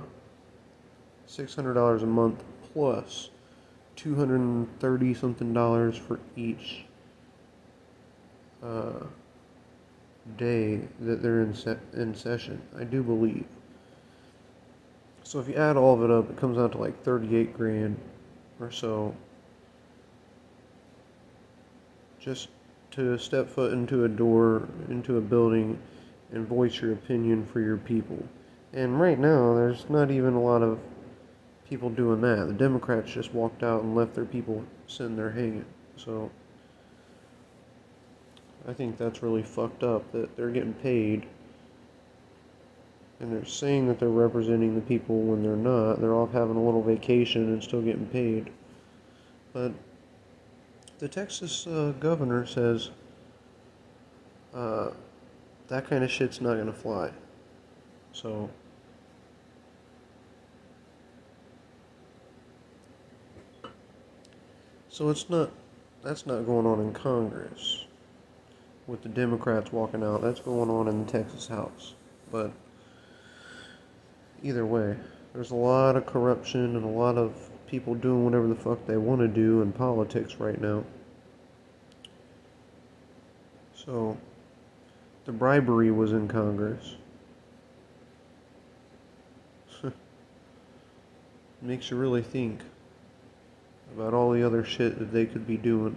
$600 1.28 2.04
a 2.04 2.06
month 2.06 2.43
plus 2.74 3.30
230 3.95 5.14
something 5.14 5.54
dollars 5.54 5.98
for 5.98 6.20
each 6.36 6.86
uh, 8.64 9.04
day 10.38 10.82
that 11.00 11.22
they're 11.22 11.41
in, 11.41 11.54
se- 11.54 11.78
in 11.93 12.14
session. 12.14 12.62
I 12.78 12.84
do 12.84 13.02
believe. 13.02 13.45
So 15.24 15.39
if 15.39 15.48
you 15.48 15.56
add 15.56 15.76
all 15.76 15.93
of 15.93 16.04
it 16.04 16.12
up, 16.12 16.30
it 16.30 16.38
comes 16.38 16.58
out 16.58 16.72
to 16.74 16.78
like 16.78 17.04
38 17.04 17.54
grand 17.56 17.98
or 18.60 18.72
so. 18.72 19.14
Just 22.20 22.50
to 22.98 23.18
step 23.18 23.48
foot 23.48 23.74
into 23.74 24.06
a 24.06 24.10
door, 24.10 24.68
into 24.89 25.18
a 25.18 25.22
building, 25.22 25.80
and 26.32 26.48
voice 26.48 26.82
your 26.82 26.93
opinion 26.93 27.45
for 27.45 27.60
your 27.62 27.78
people. 27.78 28.18
And 28.74 29.00
right 29.00 29.20
now, 29.20 29.54
there's 29.54 29.89
not 29.89 30.12
even 30.12 30.34
a 30.34 30.41
lot 30.41 30.64
of 30.64 30.80
people 31.70 31.89
doing 31.91 32.22
that. 32.22 32.48
The 32.48 32.54
Democrats 32.54 33.12
just 33.12 33.34
walked 33.34 33.62
out 33.62 33.84
and 33.84 33.95
left 33.95 34.16
their 34.16 34.26
people 34.26 34.64
sitting 34.88 35.16
there 35.16 35.30
hanging. 35.30 35.66
So 35.95 36.32
I 38.68 38.74
think 38.74 38.98
that's 38.98 39.22
really 39.22 39.43
fucked 39.43 39.84
up 39.84 40.12
that 40.12 40.36
they're 40.36 40.50
getting 40.50 40.74
paid 40.74 41.28
and 43.20 43.32
they're 43.32 43.45
saying 43.45 43.88
that 43.88 44.00
they're 44.00 44.10
representing 44.10 44.76
the 44.76 44.82
people 44.82 45.22
when 45.22 45.41
they're 45.41 45.56
not. 45.56 46.02
They're 46.02 46.14
off 46.14 46.32
having 46.32 46.56
a 46.56 46.64
little 46.64 46.84
vacation 46.84 47.54
and 47.54 47.64
still 47.64 47.82
getting 47.82 48.06
paid. 48.08 48.52
But 49.54 49.72
the 51.00 51.08
Texas 51.08 51.68
uh, 51.68 51.93
governor 52.00 52.45
says 52.45 52.89
uh, 54.54 54.89
that 55.68 55.88
kind 55.88 56.04
of 56.04 56.12
shit's 56.12 56.41
not 56.41 56.56
to 56.56 56.74
fly. 56.74 57.12
So. 58.14 58.50
So 64.89 65.10
it's 65.10 65.30
not, 65.30 65.52
that's 66.02 66.26
not 66.26 66.48
going 66.48 66.66
on 66.66 66.80
in 66.80 66.91
Congress 66.91 67.86
with 68.88 69.04
the 69.04 69.10
Democrats 69.10 69.72
walking 69.72 70.02
out. 70.04 70.24
That's 70.24 70.39
going 70.39 70.72
on 70.72 70.88
in 70.88 71.06
the 71.06 71.12
Texas 71.12 71.48
House. 71.48 71.93
But 72.32 72.52
either 74.41 74.66
way, 74.66 74.98
there's 75.34 75.52
a 75.52 75.56
lot 75.56 75.98
of 75.98 76.08
corruption 76.08 76.76
and 76.76 76.84
a 76.84 76.88
lot 76.88 77.16
of 77.16 77.36
people 77.68 77.93
doing 77.93 78.26
whatever 78.26 78.47
the 78.47 78.55
fuck 78.55 78.86
they 78.88 78.97
want 78.97 79.22
to 79.22 79.28
do 79.28 79.61
in 79.61 79.72
politics 79.72 80.36
right 80.36 80.59
now. 80.59 80.84
So, 83.76 84.18
the 85.26 85.32
bribery 85.32 85.91
was 85.91 86.11
in 86.11 86.28
Congress. 86.28 86.95
Makes 91.61 91.91
you 91.91 91.97
really 91.97 92.24
think 92.24 92.61
about 93.93 94.13
all 94.13 94.32
the 94.32 94.43
other 94.43 94.63
shit 94.63 94.99
that 94.99 95.11
they 95.11 95.26
could 95.26 95.45
be 95.45 95.57
doing. 95.57 95.95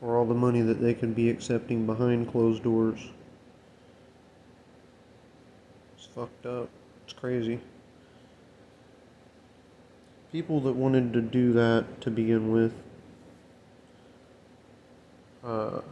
Or 0.00 0.16
all 0.16 0.24
the 0.24 0.34
money 0.34 0.62
that 0.62 0.80
they 0.80 0.94
could 0.94 1.14
be 1.14 1.30
accepting 1.30 1.86
behind 1.86 2.30
closed 2.30 2.62
doors. 2.62 3.00
It's 5.96 6.06
fucked 6.06 6.46
up. 6.46 6.68
It's 7.04 7.12
crazy. 7.12 7.60
People 10.32 10.60
that 10.60 10.72
wanted 10.72 11.12
to 11.12 11.20
do 11.20 11.52
that 11.52 12.00
to 12.00 12.10
begin 12.10 12.50
with, 12.50 12.72
uh, 15.44 15.82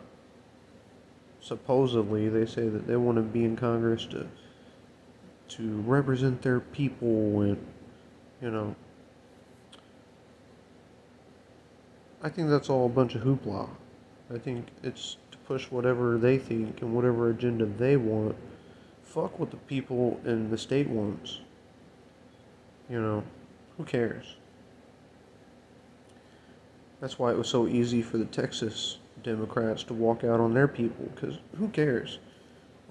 supposedly 1.40 2.28
they 2.28 2.46
say 2.46 2.68
that 2.68 2.86
they 2.86 2.96
want 2.96 3.16
to 3.16 3.22
be 3.22 3.44
in 3.44 3.56
Congress 3.56 4.06
to 4.06 4.26
to 5.48 5.80
represent 5.80 6.42
their 6.42 6.60
people 6.60 7.40
and 7.40 7.58
you 8.40 8.48
know 8.48 8.76
I 12.22 12.28
think 12.28 12.50
that's 12.50 12.68
all 12.68 12.86
a 12.86 12.88
bunch 12.88 13.14
of 13.14 13.22
hoopla. 13.22 13.68
I 14.32 14.38
think 14.38 14.66
it's 14.82 15.16
to 15.30 15.38
push 15.38 15.70
whatever 15.70 16.18
they 16.18 16.36
think 16.36 16.82
and 16.82 16.94
whatever 16.94 17.30
agenda 17.30 17.64
they 17.64 17.96
want. 17.96 18.36
Fuck 19.02 19.38
what 19.38 19.50
the 19.50 19.56
people 19.56 20.20
in 20.24 20.50
the 20.50 20.58
state 20.58 20.88
wants. 20.88 21.40
You 22.90 23.00
know, 23.00 23.22
who 23.80 23.86
cares? 23.86 24.36
That's 27.00 27.18
why 27.18 27.30
it 27.30 27.38
was 27.38 27.48
so 27.48 27.66
easy 27.66 28.02
for 28.02 28.18
the 28.18 28.26
Texas 28.26 28.98
Democrats 29.22 29.82
to 29.84 29.94
walk 29.94 30.22
out 30.22 30.38
on 30.38 30.52
their 30.52 30.68
people, 30.68 31.06
because 31.14 31.38
who 31.56 31.68
cares? 31.68 32.18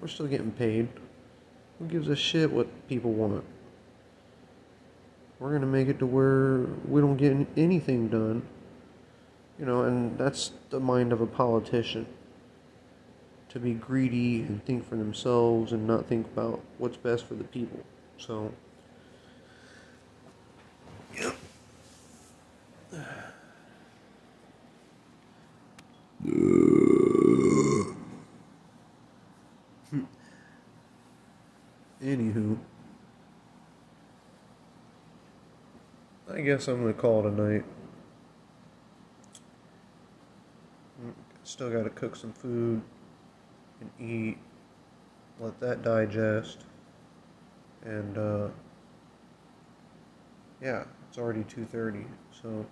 We're 0.00 0.08
still 0.08 0.26
getting 0.26 0.50
paid. 0.50 0.88
Who 1.78 1.86
gives 1.86 2.08
a 2.08 2.16
shit 2.16 2.50
what 2.50 2.66
people 2.88 3.12
want? 3.12 3.44
We're 5.38 5.50
going 5.50 5.60
to 5.60 5.68
make 5.68 5.86
it 5.86 6.00
to 6.00 6.06
where 6.06 6.66
we 6.88 7.00
don't 7.00 7.16
get 7.16 7.36
anything 7.56 8.08
done. 8.08 8.42
You 9.60 9.66
know, 9.66 9.82
and 9.82 10.18
that's 10.18 10.50
the 10.70 10.80
mind 10.80 11.12
of 11.12 11.20
a 11.20 11.26
politician. 11.26 12.04
To 13.50 13.60
be 13.60 13.74
greedy 13.74 14.40
and 14.40 14.64
think 14.64 14.88
for 14.88 14.96
themselves 14.96 15.70
and 15.70 15.86
not 15.86 16.06
think 16.06 16.26
about 16.26 16.60
what's 16.78 16.96
best 16.96 17.26
for 17.26 17.34
the 17.34 17.44
people. 17.44 17.78
So, 18.18 18.52
Anywho, 32.02 32.56
I 36.32 36.40
guess 36.40 36.66
I'm 36.66 36.80
gonna 36.80 36.94
call 36.94 37.26
it 37.26 37.32
a 37.32 37.32
night. 37.32 37.64
Still 41.44 41.70
gotta 41.70 41.90
cook 41.90 42.16
some 42.16 42.32
food 42.32 42.80
and 43.80 43.90
eat, 44.00 44.38
let 45.38 45.60
that 45.60 45.82
digest, 45.82 46.64
and 47.84 48.16
uh, 48.16 48.48
yeah, 50.62 50.84
it's 51.08 51.18
already 51.18 51.44
2:30, 51.44 52.06
so 52.30 52.64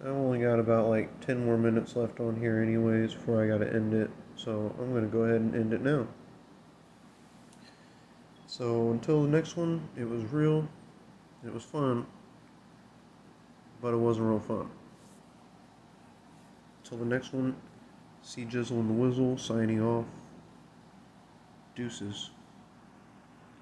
I've 0.00 0.08
only 0.08 0.38
got 0.38 0.58
about 0.58 0.88
like 0.88 1.20
10 1.26 1.44
more 1.44 1.58
minutes 1.58 1.94
left 1.94 2.20
on 2.20 2.40
here, 2.40 2.62
anyways, 2.62 3.12
before 3.12 3.44
I 3.44 3.48
gotta 3.48 3.70
end 3.70 3.92
it. 3.92 4.10
So 4.34 4.74
I'm 4.78 4.94
gonna 4.94 5.06
go 5.06 5.24
ahead 5.24 5.42
and 5.42 5.54
end 5.54 5.74
it 5.74 5.82
now. 5.82 6.06
So 8.46 8.90
until 8.90 9.22
the 9.22 9.28
next 9.28 9.56
one, 9.56 9.88
it 9.96 10.08
was 10.08 10.24
real, 10.24 10.66
it 11.44 11.52
was 11.52 11.62
fun, 11.62 12.06
but 13.82 13.92
it 13.92 13.98
wasn't 13.98 14.26
real 14.26 14.40
fun. 14.40 14.70
Until 16.82 16.98
the 16.98 17.04
next 17.04 17.34
one, 17.34 17.54
see 18.22 18.44
Jizzle 18.44 18.80
and 18.80 18.90
the 18.90 18.94
Wizzle 18.94 19.38
signing 19.38 19.82
off. 19.82 20.06
Deuces. 21.76 22.30